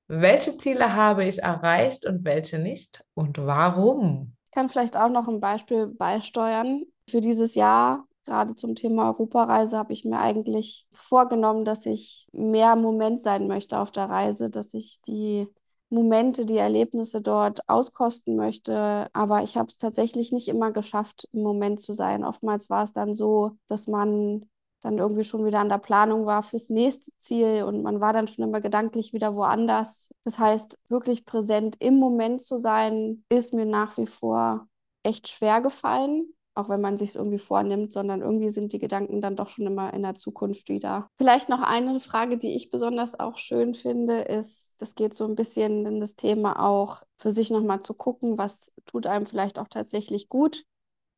welche 0.08 0.58
Ziele 0.58 0.96
habe 0.96 1.26
ich 1.26 1.44
erreicht 1.44 2.06
und 2.06 2.26
welche 2.26 2.58
nicht 2.58 3.04
und 3.14 3.38
warum? 3.38 4.36
Ich 4.46 4.52
kann 4.52 4.70
vielleicht 4.70 4.98
auch 4.98 5.10
noch 5.10 5.28
ein 5.28 5.42
Beispiel 5.42 5.88
beisteuern. 5.88 6.84
Für 7.10 7.22
dieses 7.22 7.56
Jahr, 7.56 8.07
gerade 8.28 8.56
zum 8.56 8.76
Thema 8.76 9.08
Europareise, 9.08 9.78
habe 9.78 9.94
ich 9.94 10.06
mir 10.06 10.20
eigentlich 10.20 10.86
vorgenommen, 10.94 11.66
dass 11.66 11.86
ich 11.86 12.28
mehr 12.32 12.76
Moment 12.76 13.24
sein 13.24 13.48
möchte 13.48 13.80
auf 13.80 13.92
der 13.92 14.06
Reise, 14.06 14.50
dass 14.50 14.74
ich 14.74 15.02
die 15.02 15.48
Momente, 15.90 16.46
die 16.46 16.58
Erlebnisse 16.58 17.22
dort 17.22 17.68
auskosten 17.70 18.36
möchte. 18.36 19.08
Aber 19.14 19.44
ich 19.44 19.58
habe 19.58 19.70
es 19.70 19.78
tatsächlich 19.78 20.32
nicht 20.32 20.50
immer 20.50 20.72
geschafft, 20.72 21.28
im 21.32 21.42
Moment 21.44 21.80
zu 21.80 21.94
sein. 21.94 22.26
Oftmals 22.26 22.70
war 22.70 22.84
es 22.84 22.94
dann 22.94 23.14
so, 23.14 23.58
dass 23.68 23.88
man 23.88 24.46
dann 24.82 24.98
irgendwie 25.00 25.24
schon 25.24 25.46
wieder 25.46 25.60
an 25.60 25.70
der 25.70 25.80
Planung 25.80 26.26
war 26.26 26.44
fürs 26.44 26.70
nächste 26.70 27.12
Ziel 27.18 27.64
und 27.64 27.82
man 27.82 28.00
war 28.00 28.14
dann 28.14 28.28
schon 28.28 28.44
immer 28.44 28.62
gedanklich 28.62 29.12
wieder 29.14 29.36
woanders. 29.36 30.14
Das 30.24 30.38
heißt, 30.38 30.78
wirklich 30.90 31.26
präsent 31.26 31.78
im 31.80 31.96
Moment 31.96 32.42
zu 32.42 32.58
sein, 32.58 33.24
ist 33.30 33.54
mir 33.54 33.66
nach 33.66 33.98
wie 33.98 34.08
vor 34.08 34.68
echt 35.04 35.30
schwer 35.30 35.62
gefallen 35.62 36.34
auch 36.58 36.70
wenn 36.70 36.82
man 36.82 36.98
sich 36.98 37.10
es 37.10 37.16
irgendwie 37.16 37.38
vornimmt, 37.38 37.94
sondern 37.94 38.22
irgendwie 38.22 38.50
sind 38.50 38.74
die 38.74 38.80
Gedanken 38.80 39.22
dann 39.22 39.36
doch 39.36 39.50
schon 39.50 39.68
immer 39.68 39.94
in 39.94 40.02
der 40.02 40.16
Zukunft 40.16 40.70
wieder. 40.70 41.10
Vielleicht 41.18 41.50
noch 41.50 41.62
eine 41.62 42.00
Frage, 42.00 42.38
die 42.38 42.56
ich 42.56 42.72
besonders 42.72 43.20
auch 43.20 43.38
schön 43.38 43.76
finde, 43.76 44.22
ist, 44.22 44.76
das 44.80 44.96
geht 44.96 45.14
so 45.14 45.26
ein 45.26 45.36
bisschen 45.36 45.86
in 45.86 46.00
das 46.00 46.16
Thema 46.16 46.66
auch 46.68 47.04
für 47.20 47.32
sich 47.32 47.52
nochmal 47.52 47.82
zu 47.82 47.94
gucken, 47.94 48.38
was 48.38 48.74
tut 48.86 49.06
einem 49.08 49.26
vielleicht 49.26 49.60
auch 49.60 49.68
tatsächlich 49.70 50.30
gut. 50.30 50.64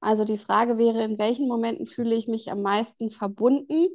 Also 0.01 0.25
die 0.25 0.37
Frage 0.37 0.77
wäre, 0.77 1.03
in 1.03 1.17
welchen 1.17 1.47
Momenten 1.47 1.85
fühle 1.85 2.15
ich 2.15 2.27
mich 2.27 2.51
am 2.51 2.61
meisten 2.61 3.09
verbunden? 3.09 3.87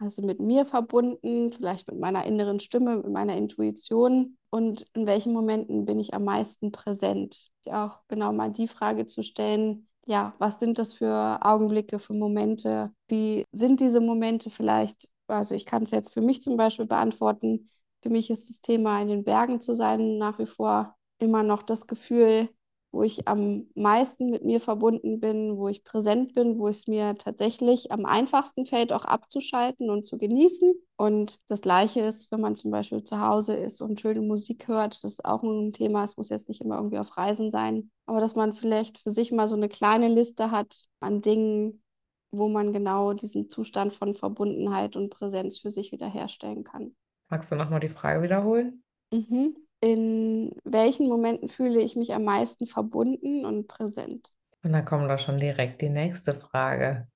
Also 0.00 0.22
mit 0.22 0.38
mir 0.38 0.64
verbunden, 0.64 1.50
vielleicht 1.50 1.90
mit 1.90 1.98
meiner 1.98 2.24
inneren 2.24 2.60
Stimme, 2.60 2.98
mit 2.98 3.10
meiner 3.10 3.36
Intuition 3.36 4.38
und 4.50 4.86
in 4.94 5.06
welchen 5.06 5.32
Momenten 5.32 5.86
bin 5.86 5.98
ich 5.98 6.14
am 6.14 6.24
meisten 6.24 6.70
präsent? 6.70 7.48
Auch 7.66 7.98
genau 8.06 8.32
mal 8.32 8.52
die 8.52 8.68
Frage 8.68 9.06
zu 9.06 9.22
stellen, 9.22 9.87
ja, 10.08 10.32
was 10.38 10.58
sind 10.58 10.78
das 10.78 10.94
für 10.94 11.38
Augenblicke, 11.42 11.98
für 11.98 12.14
Momente? 12.14 12.92
Wie 13.08 13.44
sind 13.52 13.80
diese 13.80 14.00
Momente 14.00 14.50
vielleicht? 14.50 15.08
Also 15.26 15.54
ich 15.54 15.66
kann 15.66 15.82
es 15.82 15.90
jetzt 15.90 16.14
für 16.14 16.22
mich 16.22 16.40
zum 16.40 16.56
Beispiel 16.56 16.86
beantworten. 16.86 17.68
Für 18.02 18.08
mich 18.10 18.30
ist 18.30 18.48
das 18.48 18.60
Thema 18.62 19.00
in 19.02 19.08
den 19.08 19.24
Bergen 19.24 19.60
zu 19.60 19.74
sein 19.74 20.16
nach 20.18 20.38
wie 20.38 20.46
vor 20.46 20.96
immer 21.18 21.42
noch 21.42 21.62
das 21.62 21.86
Gefühl, 21.86 22.48
wo 22.90 23.02
ich 23.02 23.28
am 23.28 23.66
meisten 23.74 24.30
mit 24.30 24.44
mir 24.44 24.60
verbunden 24.60 25.20
bin, 25.20 25.56
wo 25.58 25.68
ich 25.68 25.84
präsent 25.84 26.34
bin, 26.34 26.58
wo 26.58 26.68
es 26.68 26.86
mir 26.86 27.16
tatsächlich 27.16 27.92
am 27.92 28.06
einfachsten 28.06 28.64
fällt, 28.64 28.92
auch 28.92 29.04
abzuschalten 29.04 29.90
und 29.90 30.06
zu 30.06 30.16
genießen. 30.16 30.72
Und 30.96 31.40
das 31.48 31.60
Gleiche 31.60 32.00
ist, 32.00 32.32
wenn 32.32 32.40
man 32.40 32.56
zum 32.56 32.70
Beispiel 32.70 33.04
zu 33.04 33.20
Hause 33.20 33.54
ist 33.54 33.82
und 33.82 34.00
schöne 34.00 34.22
Musik 34.22 34.68
hört, 34.68 35.04
das 35.04 35.12
ist 35.12 35.24
auch 35.24 35.42
ein 35.42 35.72
Thema, 35.72 36.04
es 36.04 36.16
muss 36.16 36.30
jetzt 36.30 36.48
nicht 36.48 36.62
immer 36.62 36.76
irgendwie 36.76 36.98
auf 36.98 37.16
Reisen 37.16 37.50
sein, 37.50 37.90
aber 38.06 38.20
dass 38.20 38.36
man 38.36 38.54
vielleicht 38.54 38.98
für 38.98 39.10
sich 39.10 39.32
mal 39.32 39.48
so 39.48 39.56
eine 39.56 39.68
kleine 39.68 40.08
Liste 40.08 40.50
hat 40.50 40.86
an 41.00 41.20
Dingen, 41.20 41.82
wo 42.30 42.48
man 42.48 42.72
genau 42.72 43.12
diesen 43.12 43.50
Zustand 43.50 43.92
von 43.92 44.14
Verbundenheit 44.14 44.96
und 44.96 45.10
Präsenz 45.10 45.58
für 45.58 45.70
sich 45.70 45.92
wiederherstellen 45.92 46.64
kann. 46.64 46.96
Magst 47.30 47.52
du 47.52 47.56
nochmal 47.56 47.80
die 47.80 47.90
Frage 47.90 48.22
wiederholen? 48.22 48.82
Mhm 49.12 49.67
in 49.80 50.54
welchen 50.64 51.08
Momenten 51.08 51.48
fühle 51.48 51.80
ich 51.80 51.96
mich 51.96 52.14
am 52.14 52.24
meisten 52.24 52.66
verbunden 52.66 53.44
und 53.44 53.68
präsent? 53.68 54.32
Und 54.62 54.72
dann 54.72 54.84
kommt 54.84 55.08
da 55.08 55.18
schon 55.18 55.38
direkt 55.38 55.80
die 55.82 55.88
nächste 55.88 56.34
Frage. 56.34 57.06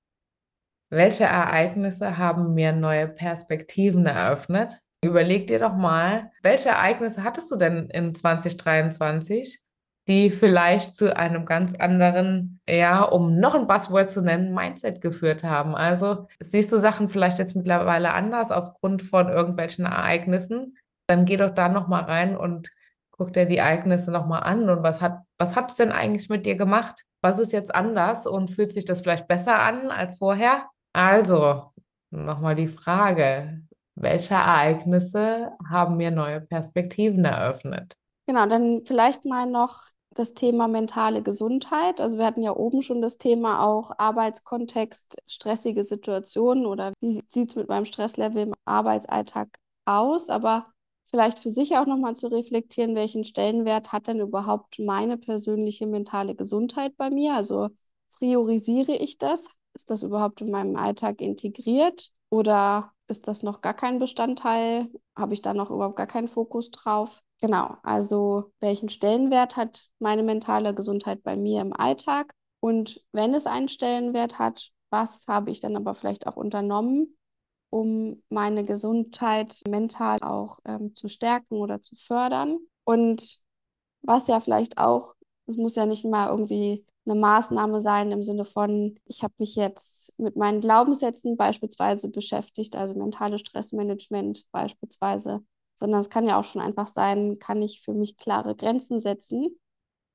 Welche 0.89 1.25
Ereignisse 1.25 2.17
haben 2.17 2.53
mir 2.53 2.71
neue 2.71 3.07
Perspektiven 3.07 4.05
eröffnet? 4.05 4.79
Überleg 5.03 5.47
dir 5.47 5.59
doch 5.59 5.75
mal, 5.75 6.31
welche 6.41 6.69
Ereignisse 6.69 7.23
hattest 7.23 7.51
du 7.51 7.57
denn 7.57 7.89
in 7.89 8.15
2023, 8.15 9.59
die 10.07 10.29
vielleicht 10.29 10.95
zu 10.95 11.15
einem 11.15 11.45
ganz 11.45 11.75
anderen, 11.75 12.61
ja, 12.67 13.03
um 13.03 13.37
noch 13.39 13.55
ein 13.55 13.67
Buzzword 13.67 14.09
zu 14.09 14.21
nennen, 14.21 14.53
Mindset 14.53 15.01
geführt 15.01 15.43
haben. 15.43 15.75
Also 15.75 16.27
siehst 16.39 16.71
du 16.71 16.77
Sachen 16.77 17.09
vielleicht 17.09 17.39
jetzt 17.39 17.55
mittlerweile 17.55 18.13
anders 18.13 18.51
aufgrund 18.51 19.01
von 19.01 19.29
irgendwelchen 19.29 19.85
Ereignissen, 19.85 20.77
dann 21.07 21.25
geh 21.25 21.37
doch 21.37 21.53
da 21.53 21.69
nochmal 21.69 22.03
rein 22.03 22.37
und 22.37 22.69
guck 23.11 23.33
dir 23.33 23.45
die 23.45 23.57
Ereignisse 23.57 24.11
nochmal 24.11 24.43
an 24.43 24.69
und 24.69 24.83
was 24.83 25.01
hat 25.01 25.19
was 25.37 25.55
es 25.57 25.75
denn 25.75 25.91
eigentlich 25.91 26.29
mit 26.29 26.45
dir 26.45 26.55
gemacht? 26.55 27.03
Was 27.21 27.39
ist 27.39 27.51
jetzt 27.51 27.73
anders 27.73 28.25
und 28.25 28.51
fühlt 28.51 28.73
sich 28.73 28.85
das 28.85 29.01
vielleicht 29.01 29.27
besser 29.27 29.59
an 29.59 29.91
als 29.91 30.17
vorher? 30.17 30.65
Also, 30.93 31.71
nochmal 32.11 32.55
die 32.55 32.67
Frage, 32.67 33.61
welche 33.95 34.35
Ereignisse 34.35 35.51
haben 35.69 35.97
mir 35.97 36.11
neue 36.11 36.41
Perspektiven 36.41 37.25
eröffnet? 37.25 37.93
Genau, 38.25 38.45
dann 38.47 38.85
vielleicht 38.85 39.25
mal 39.25 39.45
noch 39.45 39.83
das 40.13 40.33
Thema 40.33 40.67
mentale 40.67 41.23
Gesundheit. 41.23 41.99
Also 41.99 42.17
wir 42.17 42.25
hatten 42.25 42.41
ja 42.41 42.55
oben 42.55 42.81
schon 42.81 43.01
das 43.01 43.17
Thema 43.17 43.65
auch 43.65 43.91
Arbeitskontext, 43.97 45.17
stressige 45.27 45.83
Situationen 45.83 46.65
oder 46.65 46.93
wie 47.01 47.21
sieht 47.29 47.49
es 47.49 47.55
mit 47.55 47.67
meinem 47.67 47.85
Stresslevel 47.85 48.43
im 48.43 48.53
Arbeitsalltag 48.65 49.49
aus. 49.85 50.29
Aber 50.29 50.72
vielleicht 51.13 51.37
für 51.37 51.51
sich 51.51 51.77
auch 51.77 51.85
nochmal 51.85 52.15
zu 52.15 52.25
reflektieren, 52.25 52.95
welchen 52.95 53.23
Stellenwert 53.23 53.91
hat 53.91 54.07
denn 54.07 54.19
überhaupt 54.19 54.79
meine 54.79 55.15
persönliche 55.15 55.85
mentale 55.85 56.33
Gesundheit 56.33 56.97
bei 56.97 57.11
mir? 57.11 57.35
Also 57.35 57.69
priorisiere 58.17 58.95
ich 58.95 59.19
das? 59.19 59.47
Ist 59.75 59.91
das 59.91 60.01
überhaupt 60.01 60.41
in 60.41 60.49
meinem 60.49 60.75
Alltag 60.75 61.21
integriert 61.21 62.09
oder 62.31 62.93
ist 63.07 63.27
das 63.27 63.43
noch 63.43 63.61
gar 63.61 63.75
kein 63.75 63.99
Bestandteil? 63.99 64.89
Habe 65.15 65.35
ich 65.35 65.43
da 65.43 65.53
noch 65.53 65.69
überhaupt 65.69 65.97
gar 65.97 66.07
keinen 66.07 66.29
Fokus 66.29 66.71
drauf? 66.71 67.21
Genau, 67.39 67.75
also 67.83 68.51
welchen 68.59 68.89
Stellenwert 68.89 69.55
hat 69.55 69.89
meine 69.99 70.23
mentale 70.23 70.73
Gesundheit 70.73 71.21
bei 71.21 71.35
mir 71.35 71.61
im 71.61 71.73
Alltag? 71.73 72.33
Und 72.59 73.03
wenn 73.11 73.35
es 73.35 73.45
einen 73.45 73.67
Stellenwert 73.67 74.39
hat, 74.39 74.71
was 74.89 75.27
habe 75.27 75.51
ich 75.51 75.59
dann 75.59 75.75
aber 75.75 75.93
vielleicht 75.93 76.25
auch 76.25 76.37
unternommen, 76.37 77.15
um 77.73 78.21
meine 78.29 78.63
Gesundheit 78.63 79.61
mental 79.67 80.19
auch 80.21 80.59
ähm, 80.63 80.95
zu 80.95 81.07
stärken 81.07 81.55
oder 81.55 81.81
zu 81.81 81.95
fördern. 81.95 82.59
Und 82.83 83.39
was 84.03 84.27
ja 84.27 84.39
vielleicht 84.39 84.77
auch, 84.77 85.15
es 85.47 85.57
muss 85.57 85.75
ja 85.75 85.87
nicht 85.87 86.05
mal 86.05 86.29
irgendwie 86.29 86.85
eine 87.05 87.15
Maßnahme 87.15 87.79
sein 87.79 88.11
im 88.11 88.23
Sinne 88.23 88.45
von, 88.45 88.95
ich 89.05 89.23
habe 89.23 89.33
mich 89.39 89.55
jetzt 89.55 90.13
mit 90.17 90.35
meinen 90.35 90.61
Glaubenssätzen 90.61 91.35
beispielsweise 91.35 92.09
beschäftigt, 92.09 92.75
also 92.75 92.93
mentales 92.93 93.41
Stressmanagement 93.41 94.45
beispielsweise, 94.51 95.43
sondern 95.75 95.99
es 95.99 96.09
kann 96.11 96.27
ja 96.27 96.39
auch 96.39 96.45
schon 96.45 96.61
einfach 96.61 96.87
sein, 96.87 97.39
kann 97.39 97.63
ich 97.63 97.81
für 97.81 97.93
mich 97.93 98.17
klare 98.17 98.55
Grenzen 98.55 98.99
setzen, 98.99 99.47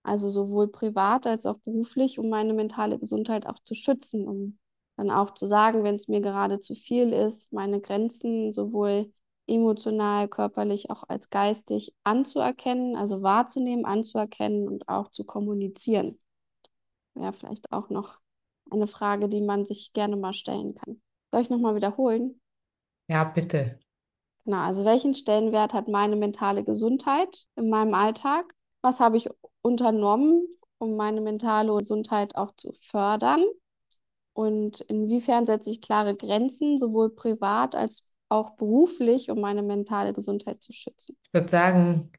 also 0.05 0.29
sowohl 0.29 0.69
privat 0.69 1.27
als 1.27 1.45
auch 1.45 1.59
beruflich, 1.65 2.21
um 2.21 2.29
meine 2.29 2.55
mentale 2.55 3.01
Gesundheit 3.01 3.47
auch 3.49 3.59
zu 3.65 3.75
schützen, 3.75 4.29
um 4.29 4.59
dann 4.99 5.13
auch 5.13 5.31
zu 5.33 5.47
sagen, 5.47 5.85
wenn 5.85 5.95
es 5.95 6.09
mir 6.09 6.21
gerade 6.21 6.59
zu 6.59 6.75
viel 6.75 7.13
ist, 7.13 7.53
meine 7.53 7.81
Grenzen 7.81 8.53
sowohl 8.53 9.13
emotional, 9.47 10.27
körperlich, 10.27 10.91
auch 10.91 11.05
als 11.07 11.31
geistig 11.31 11.95
anzuerkennen, 12.03 12.97
also 12.97 13.23
wahrzunehmen, 13.23 13.85
anzuerkennen 13.85 14.67
und 14.67 14.89
auch 14.89 15.11
zu 15.11 15.25
kommunizieren. 15.25 16.19
Wäre 17.15 17.33
vielleicht 17.33 17.73
auch 17.73 17.91
noch 17.91 18.19
eine 18.71 18.89
Frage, 18.89 19.29
die 19.29 19.41
man 19.41 19.65
sich 19.65 19.93
gerne 19.93 20.17
mal 20.17 20.33
stellen 20.33 20.75
kann. 20.75 21.01
Soll 21.31 21.43
ich 21.43 21.51
nochmal 21.51 21.77
wiederholen? 21.77 22.41
Ja, 23.07 23.23
bitte. 23.23 23.79
Na, 24.45 24.67
also 24.67 24.85
welchen 24.85 25.15
Stellenwert 25.15 25.75
hat 25.75 25.87
meine 25.87 26.17
mentale 26.17 26.65
Gesundheit 26.65 27.47
in 27.55 27.71
meinem 27.71 27.95
Alltag? 27.95 28.53
Was 28.83 28.99
habe 28.99 29.17
ich 29.17 29.31
unternommen, 29.63 30.43
um 30.79 30.97
meine 30.97 31.21
mentale 31.21 31.73
Gesundheit 31.77 32.35
auch 32.35 32.53
zu 32.57 32.73
fördern? 32.73 33.45
Und 34.39 34.83
inwiefern 34.83 35.47
setze 35.47 35.69
ich 35.69 35.81
klare 35.81 36.15
Grenzen, 36.15 36.79
sowohl 36.79 37.11
privat 37.11 37.75
als 37.75 38.05
auch 38.29 38.51
beruflich, 38.53 39.33
um 39.33 39.41
meine 39.41 39.65
mentale 39.65 40.13
Gesundheit 40.13 40.63
zu 40.63 40.73
schützen? 40.73 41.17
Ich 41.25 41.35
würde 41.35 41.49
sagen, 41.49 42.13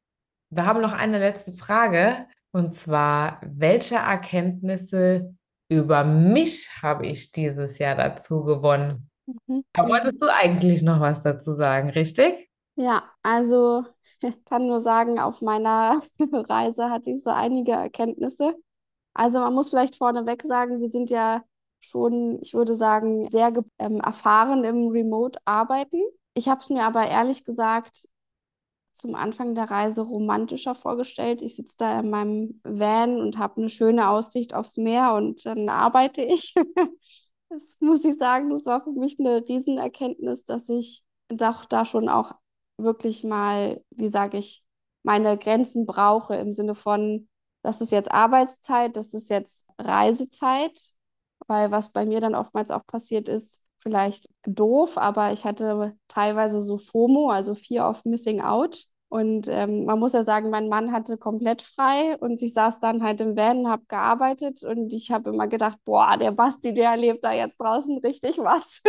wir 0.49 0.65
haben 0.65 0.81
noch 0.81 0.91
eine 0.91 1.17
letzte 1.17 1.53
Frage. 1.53 2.27
Und 2.51 2.75
zwar, 2.75 3.39
welche 3.41 3.95
Erkenntnisse 3.95 5.33
über 5.69 6.03
mich 6.03 6.69
habe 6.81 7.07
ich 7.07 7.31
dieses 7.31 7.79
Jahr 7.79 7.95
dazu 7.95 8.43
gewonnen? 8.43 9.09
Mhm. 9.25 9.63
Da 9.71 9.87
wolltest 9.87 10.21
du 10.21 10.27
eigentlich 10.27 10.81
noch 10.81 10.99
was 10.99 11.23
dazu 11.23 11.53
sagen, 11.53 11.89
richtig? 11.89 12.49
Ja, 12.75 13.09
also 13.23 13.85
ich 14.21 14.43
kann 14.43 14.67
nur 14.67 14.81
sagen, 14.81 15.21
auf 15.21 15.41
meiner 15.41 16.01
Reise 16.19 16.89
hatte 16.89 17.11
ich 17.11 17.23
so 17.23 17.29
einige 17.29 17.71
Erkenntnisse. 17.71 18.55
Also 19.13 19.39
man 19.39 19.53
muss 19.53 19.69
vielleicht 19.69 19.95
vorneweg 19.95 20.43
sagen, 20.43 20.81
wir 20.81 20.89
sind 20.89 21.09
ja 21.09 21.43
schon, 21.79 22.39
ich 22.41 22.53
würde 22.53 22.75
sagen, 22.75 23.27
sehr 23.29 23.53
ähm, 23.77 23.99
erfahren 23.99 24.63
im 24.63 24.87
Remote-Arbeiten. 24.87 26.01
Ich 26.33 26.47
habe 26.49 26.61
es 26.61 26.69
mir 26.69 26.83
aber 26.83 27.07
ehrlich 27.07 27.43
gesagt 27.43 28.07
zum 28.93 29.15
Anfang 29.15 29.55
der 29.55 29.71
Reise 29.71 30.01
romantischer 30.01 30.75
vorgestellt. 30.75 31.41
Ich 31.41 31.55
sitze 31.55 31.75
da 31.77 31.99
in 32.01 32.09
meinem 32.09 32.59
Van 32.63 33.19
und 33.19 33.37
habe 33.37 33.61
eine 33.61 33.69
schöne 33.69 34.09
Aussicht 34.09 34.53
aufs 34.53 34.77
Meer 34.77 35.13
und 35.13 35.45
dann 35.45 35.69
arbeite 35.69 36.21
ich. 36.21 36.53
das 37.49 37.77
muss 37.79 38.03
ich 38.03 38.17
sagen, 38.17 38.49
das 38.49 38.65
war 38.65 38.83
für 38.83 38.91
mich 38.91 39.17
eine 39.19 39.47
Riesenerkenntnis, 39.47 40.45
dass 40.45 40.67
ich 40.69 41.03
doch 41.29 41.65
da 41.65 41.85
schon 41.85 42.09
auch 42.09 42.33
wirklich 42.77 43.23
mal, 43.23 43.81
wie 43.91 44.09
sage 44.09 44.37
ich, 44.37 44.63
meine 45.03 45.37
Grenzen 45.37 45.85
brauche 45.85 46.35
im 46.35 46.53
Sinne 46.53 46.75
von, 46.75 47.29
das 47.61 47.81
ist 47.81 47.91
jetzt 47.91 48.11
Arbeitszeit, 48.11 48.95
das 48.95 49.13
ist 49.13 49.29
jetzt 49.29 49.65
Reisezeit, 49.77 50.93
weil 51.47 51.71
was 51.71 51.91
bei 51.91 52.05
mir 52.05 52.21
dann 52.21 52.35
oftmals 52.35 52.71
auch 52.71 52.85
passiert 52.85 53.27
ist, 53.27 53.61
vielleicht 53.77 54.27
doof, 54.45 54.97
aber 54.97 55.31
ich 55.31 55.45
hatte 55.45 55.95
teilweise 56.07 56.61
so 56.61 56.77
FOMO, 56.77 57.29
also 57.29 57.55
Fear 57.55 57.89
of 57.89 58.05
Missing 58.05 58.41
Out. 58.41 58.85
Und 59.09 59.47
ähm, 59.49 59.85
man 59.85 59.97
muss 59.97 60.13
ja 60.13 60.21
sagen, 60.23 60.51
mein 60.51 60.69
Mann 60.69 60.91
hatte 60.91 61.17
komplett 61.17 61.63
frei 61.63 62.15
und 62.19 62.43
ich 62.43 62.53
saß 62.53 62.79
dann 62.79 63.01
halt 63.01 63.21
im 63.21 63.35
Van, 63.35 63.67
habe 63.67 63.83
gearbeitet 63.87 64.63
und 64.63 64.93
ich 64.93 65.11
habe 65.11 65.31
immer 65.31 65.47
gedacht, 65.47 65.79
boah, 65.83 66.15
der 66.17 66.31
Basti, 66.31 66.75
der 66.75 66.91
erlebt 66.91 67.23
da 67.23 67.33
jetzt 67.33 67.57
draußen 67.59 67.97
richtig 67.99 68.37
was. 68.37 68.83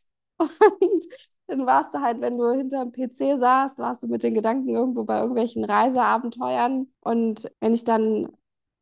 und 0.38 1.04
dann 1.46 1.66
warst 1.66 1.92
du 1.94 2.00
halt, 2.00 2.20
wenn 2.22 2.38
du 2.38 2.50
hinter 2.52 2.86
dem 2.86 2.92
PC 2.92 3.38
saßt, 3.38 3.78
warst 3.78 4.02
du 4.02 4.08
mit 4.08 4.22
den 4.22 4.34
Gedanken 4.34 4.70
irgendwo 4.70 5.04
bei 5.04 5.18
irgendwelchen 5.20 5.64
Reiseabenteuern. 5.64 6.88
Und 7.00 7.52
wenn 7.60 7.74
ich 7.74 7.84
dann 7.84 8.28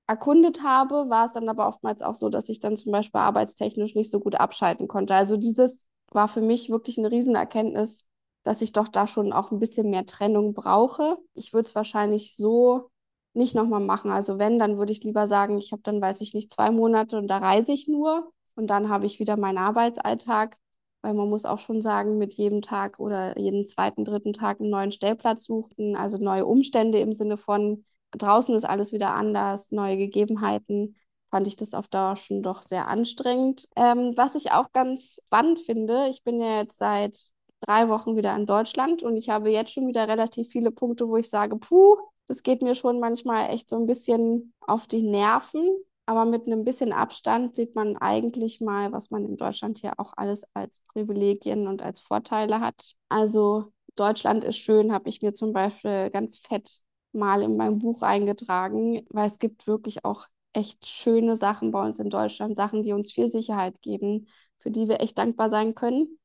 erkundet 0.06 0.62
habe, 0.62 1.08
war 1.08 1.24
es 1.24 1.32
dann 1.32 1.48
aber 1.48 1.66
oftmals 1.66 2.02
auch 2.02 2.14
so, 2.14 2.28
dass 2.28 2.48
ich 2.48 2.60
dann 2.60 2.76
zum 2.76 2.92
Beispiel 2.92 3.20
arbeitstechnisch 3.20 3.94
nicht 3.94 4.10
so 4.10 4.20
gut 4.20 4.34
abschalten 4.36 4.88
konnte. 4.88 5.14
Also 5.14 5.36
dieses 5.36 5.86
war 6.10 6.28
für 6.28 6.42
mich 6.42 6.70
wirklich 6.70 6.98
eine 6.98 7.10
Riesenerkenntnis, 7.10 8.04
dass 8.42 8.60
ich 8.62 8.72
doch 8.72 8.88
da 8.88 9.06
schon 9.06 9.32
auch 9.32 9.50
ein 9.50 9.58
bisschen 9.58 9.90
mehr 9.90 10.06
Trennung 10.06 10.52
brauche. 10.54 11.18
Ich 11.32 11.52
würde 11.52 11.66
es 11.66 11.74
wahrscheinlich 11.74 12.36
so 12.36 12.90
nicht 13.32 13.54
nochmal 13.54 13.80
machen. 13.80 14.10
Also 14.10 14.38
wenn, 14.38 14.58
dann 14.58 14.78
würde 14.78 14.92
ich 14.92 15.02
lieber 15.02 15.26
sagen, 15.26 15.58
ich 15.58 15.72
habe 15.72 15.82
dann, 15.82 16.00
weiß 16.00 16.20
ich 16.20 16.34
nicht, 16.34 16.52
zwei 16.52 16.70
Monate 16.70 17.18
und 17.18 17.28
da 17.28 17.38
reise 17.38 17.72
ich 17.72 17.88
nur 17.88 18.32
und 18.54 18.68
dann 18.68 18.88
habe 18.88 19.06
ich 19.06 19.18
wieder 19.18 19.36
meinen 19.36 19.58
Arbeitsalltag, 19.58 20.58
weil 21.02 21.14
man 21.14 21.28
muss 21.28 21.44
auch 21.44 21.58
schon 21.58 21.80
sagen, 21.82 22.18
mit 22.18 22.34
jedem 22.34 22.62
Tag 22.62 23.00
oder 23.00 23.38
jeden 23.38 23.66
zweiten, 23.66 24.04
dritten 24.04 24.32
Tag 24.32 24.60
einen 24.60 24.70
neuen 24.70 24.92
Stellplatz 24.92 25.44
suchen, 25.44 25.96
also 25.96 26.18
neue 26.18 26.46
Umstände 26.46 26.98
im 26.98 27.12
Sinne 27.14 27.36
von, 27.36 27.84
draußen 28.18 28.54
ist 28.54 28.64
alles 28.64 28.92
wieder 28.92 29.14
anders, 29.14 29.70
neue 29.70 29.96
Gegebenheiten, 29.96 30.96
fand 31.30 31.46
ich 31.46 31.56
das 31.56 31.74
auf 31.74 31.88
Dauer 31.88 32.16
schon 32.16 32.42
doch 32.42 32.62
sehr 32.62 32.88
anstrengend. 32.88 33.68
Ähm, 33.76 34.12
was 34.16 34.34
ich 34.34 34.52
auch 34.52 34.72
ganz 34.72 35.20
spannend 35.26 35.60
finde, 35.60 36.08
ich 36.08 36.22
bin 36.22 36.40
ja 36.40 36.60
jetzt 36.60 36.78
seit 36.78 37.26
drei 37.60 37.88
Wochen 37.88 38.16
wieder 38.16 38.34
in 38.36 38.46
Deutschland 38.46 39.02
und 39.02 39.16
ich 39.16 39.30
habe 39.30 39.50
jetzt 39.50 39.72
schon 39.72 39.88
wieder 39.88 40.06
relativ 40.08 40.48
viele 40.48 40.70
Punkte, 40.70 41.08
wo 41.08 41.16
ich 41.16 41.28
sage, 41.28 41.56
puh, 41.56 41.96
das 42.26 42.42
geht 42.42 42.62
mir 42.62 42.74
schon 42.74 43.00
manchmal 43.00 43.50
echt 43.50 43.68
so 43.68 43.76
ein 43.76 43.86
bisschen 43.86 44.52
auf 44.60 44.86
die 44.86 45.02
Nerven. 45.02 45.68
Aber 46.06 46.26
mit 46.26 46.46
einem 46.46 46.64
bisschen 46.64 46.92
Abstand 46.92 47.54
sieht 47.54 47.74
man 47.74 47.96
eigentlich 47.96 48.60
mal, 48.60 48.92
was 48.92 49.10
man 49.10 49.24
in 49.24 49.38
Deutschland 49.38 49.78
hier 49.78 49.92
auch 49.96 50.12
alles 50.16 50.44
als 50.52 50.80
Privilegien 50.92 51.66
und 51.66 51.80
als 51.80 52.00
Vorteile 52.00 52.60
hat. 52.60 52.92
Also 53.08 53.72
Deutschland 53.96 54.44
ist 54.44 54.58
schön, 54.58 54.92
habe 54.92 55.08
ich 55.08 55.22
mir 55.22 55.32
zum 55.32 55.52
Beispiel 55.52 56.10
ganz 56.10 56.36
fett 56.36 56.80
mal 57.14 57.42
in 57.42 57.56
meinem 57.56 57.78
Buch 57.78 58.02
eingetragen, 58.02 59.06
weil 59.10 59.26
es 59.26 59.38
gibt 59.38 59.66
wirklich 59.66 60.04
auch 60.04 60.26
echt 60.52 60.86
schöne 60.86 61.36
Sachen 61.36 61.70
bei 61.70 61.84
uns 61.84 61.98
in 61.98 62.10
Deutschland, 62.10 62.56
Sachen, 62.56 62.82
die 62.82 62.92
uns 62.92 63.12
viel 63.12 63.28
Sicherheit 63.28 63.80
geben, 63.82 64.28
für 64.58 64.70
die 64.70 64.88
wir 64.88 65.00
echt 65.00 65.18
dankbar 65.18 65.50
sein 65.50 65.74
können. 65.74 66.18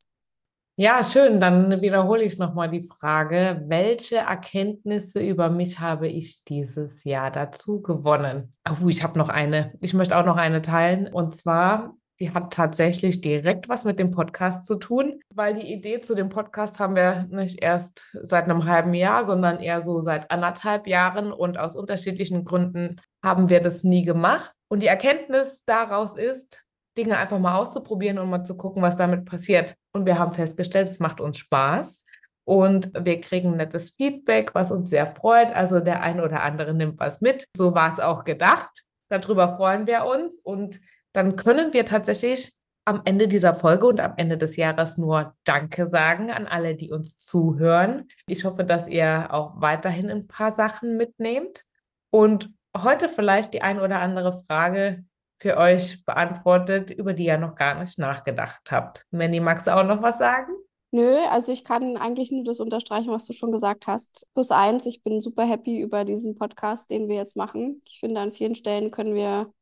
Ja, 0.75 1.03
schön. 1.03 1.41
Dann 1.41 1.81
wiederhole 1.81 2.23
ich 2.23 2.37
nochmal 2.37 2.69
die 2.69 2.83
Frage, 2.83 3.65
welche 3.67 4.17
Erkenntnisse 4.17 5.19
über 5.19 5.49
mich 5.49 5.81
habe 5.81 6.07
ich 6.07 6.45
dieses 6.45 7.03
Jahr 7.03 7.31
dazu 7.31 7.81
gewonnen? 7.81 8.53
Oh, 8.69 8.87
ich 8.87 9.03
habe 9.03 9.19
noch 9.19 9.27
eine. 9.27 9.73
Ich 9.81 9.93
möchte 9.93 10.17
auch 10.17 10.25
noch 10.25 10.37
eine 10.37 10.61
teilen. 10.61 11.11
Und 11.11 11.35
zwar 11.35 11.97
die 12.19 12.33
hat 12.33 12.51
tatsächlich 12.53 13.21
direkt 13.21 13.69
was 13.69 13.85
mit 13.85 13.99
dem 13.99 14.11
Podcast 14.11 14.65
zu 14.65 14.75
tun, 14.75 15.21
weil 15.33 15.53
die 15.53 15.71
Idee 15.71 16.01
zu 16.01 16.15
dem 16.15 16.29
Podcast 16.29 16.79
haben 16.79 16.95
wir 16.95 17.25
nicht 17.29 17.63
erst 17.63 18.03
seit 18.21 18.45
einem 18.45 18.65
halben 18.65 18.93
Jahr, 18.93 19.25
sondern 19.25 19.59
eher 19.59 19.81
so 19.83 20.01
seit 20.01 20.29
anderthalb 20.29 20.87
Jahren 20.87 21.31
und 21.31 21.57
aus 21.57 21.75
unterschiedlichen 21.75 22.43
Gründen 22.43 22.99
haben 23.23 23.49
wir 23.49 23.61
das 23.61 23.83
nie 23.83 24.03
gemacht. 24.03 24.51
Und 24.67 24.81
die 24.81 24.87
Erkenntnis 24.87 25.63
daraus 25.65 26.17
ist, 26.17 26.65
Dinge 26.97 27.17
einfach 27.17 27.39
mal 27.39 27.57
auszuprobieren 27.57 28.19
und 28.19 28.29
mal 28.29 28.43
zu 28.43 28.57
gucken, 28.57 28.81
was 28.81 28.97
damit 28.97 29.25
passiert. 29.25 29.75
Und 29.93 30.05
wir 30.05 30.19
haben 30.19 30.33
festgestellt, 30.33 30.89
es 30.89 30.99
macht 30.99 31.21
uns 31.21 31.37
Spaß 31.37 32.03
und 32.45 32.91
wir 32.99 33.21
kriegen 33.21 33.55
nettes 33.55 33.91
Feedback, 33.91 34.53
was 34.53 34.71
uns 34.71 34.89
sehr 34.89 35.07
freut. 35.07 35.55
Also 35.55 35.79
der 35.79 36.01
eine 36.01 36.23
oder 36.23 36.43
andere 36.43 36.73
nimmt 36.73 36.99
was 36.99 37.21
mit. 37.21 37.45
So 37.55 37.73
war 37.73 37.89
es 37.89 38.01
auch 38.01 38.25
gedacht. 38.25 38.83
Darüber 39.09 39.55
freuen 39.55 39.87
wir 39.87 40.05
uns 40.05 40.39
und 40.39 40.79
dann 41.13 41.35
können 41.35 41.73
wir 41.73 41.85
tatsächlich 41.85 42.53
am 42.85 43.01
Ende 43.05 43.27
dieser 43.27 43.53
Folge 43.53 43.85
und 43.87 43.99
am 43.99 44.13
Ende 44.17 44.37
des 44.37 44.55
Jahres 44.55 44.97
nur 44.97 45.35
Danke 45.43 45.85
sagen 45.85 46.31
an 46.31 46.47
alle, 46.47 46.75
die 46.75 46.91
uns 46.91 47.19
zuhören. 47.19 48.07
Ich 48.27 48.45
hoffe, 48.45 48.63
dass 48.63 48.87
ihr 48.87 49.31
auch 49.31 49.61
weiterhin 49.61 50.09
ein 50.09 50.27
paar 50.27 50.53
Sachen 50.53 50.97
mitnehmt 50.97 51.65
und 52.09 52.49
heute 52.75 53.09
vielleicht 53.09 53.53
die 53.53 53.61
ein 53.61 53.79
oder 53.79 53.99
andere 53.99 54.41
Frage 54.47 55.05
für 55.39 55.57
euch 55.57 56.03
beantwortet, 56.05 56.91
über 56.91 57.13
die 57.13 57.25
ihr 57.25 57.37
noch 57.37 57.55
gar 57.55 57.79
nicht 57.79 57.97
nachgedacht 57.99 58.71
habt. 58.71 59.05
Mandy, 59.11 59.39
magst 59.39 59.67
du 59.67 59.75
auch 59.75 59.83
noch 59.83 60.01
was 60.01 60.17
sagen? 60.17 60.51
Nö, 60.91 61.17
also 61.29 61.51
ich 61.51 61.63
kann 61.63 61.97
eigentlich 61.97 62.31
nur 62.31 62.43
das 62.43 62.59
unterstreichen, 62.59 63.11
was 63.11 63.25
du 63.25 63.33
schon 63.33 63.51
gesagt 63.51 63.85
hast. 63.85 64.25
Plus 64.33 64.49
eins, 64.49 64.87
ich 64.87 65.03
bin 65.03 65.21
super 65.21 65.45
happy 65.45 65.79
über 65.79 66.03
diesen 66.03 66.35
Podcast, 66.35 66.89
den 66.89 67.07
wir 67.07 67.17
jetzt 67.17 67.35
machen. 67.35 67.83
Ich 67.85 67.99
finde, 67.99 68.19
an 68.19 68.31
vielen 68.31 68.55
Stellen 68.55 68.89
können 68.89 69.13
wir 69.13 69.53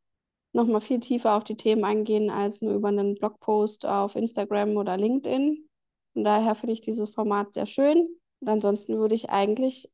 nochmal 0.53 0.81
viel 0.81 0.99
tiefer 0.99 1.35
auf 1.35 1.43
die 1.43 1.57
Themen 1.57 1.83
eingehen 1.83 2.29
als 2.29 2.61
nur 2.61 2.73
über 2.73 2.89
einen 2.89 3.15
Blogpost 3.15 3.85
auf 3.85 4.15
Instagram 4.15 4.77
oder 4.77 4.97
LinkedIn. 4.97 5.67
Von 6.13 6.23
daher 6.23 6.55
finde 6.55 6.73
ich 6.73 6.81
dieses 6.81 7.09
Format 7.09 7.53
sehr 7.53 7.65
schön. 7.65 8.07
Und 8.39 8.49
ansonsten 8.49 8.97
würde 8.97 9.15
ich 9.15 9.29
eigentlich 9.29 9.89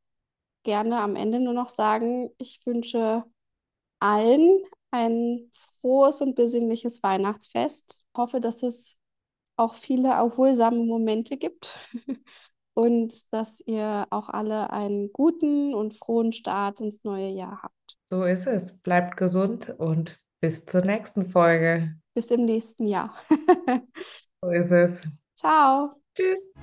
gerne 0.64 1.00
am 1.00 1.16
Ende 1.16 1.40
nur 1.40 1.54
noch 1.54 1.70
sagen, 1.70 2.30
ich 2.38 2.66
wünsche 2.66 3.24
allen 4.00 4.64
ein 4.92 5.50
frohes 5.82 6.22
und 6.22 6.36
besinnliches 6.36 7.02
Weihnachtsfest. 7.04 8.00
Ich 8.00 8.18
hoffe, 8.18 8.40
dass 8.40 8.64
es 8.64 8.96
auch 9.56 9.76
viele 9.76 10.10
erholsame 10.10 10.84
Momente 10.84 11.38
gibt 11.38 11.80
und 12.74 13.34
dass 13.34 13.60
ihr 13.62 14.08
auch 14.10 14.30
alle 14.30 14.72
einen 14.72 15.12
guten 15.12 15.74
und 15.74 15.94
frohen 15.94 16.32
Start 16.32 16.80
ins 16.80 17.04
neue 17.04 17.30
Jahr 17.30 17.62
habt. 17.64 17.98
So 18.06 18.24
ist 18.24 18.48
es. 18.48 18.78
Bleibt 18.78 19.18
gesund 19.18 19.74
und 19.78 20.20
bis 20.44 20.66
zur 20.66 20.82
nächsten 20.82 21.26
Folge. 21.26 21.96
Bis 22.14 22.30
im 22.30 22.44
nächsten 22.44 22.86
Jahr. 22.86 23.16
so 24.42 24.50
ist 24.50 24.72
es. 24.74 25.08
Ciao. 25.38 25.96
Tschüss. 26.14 26.54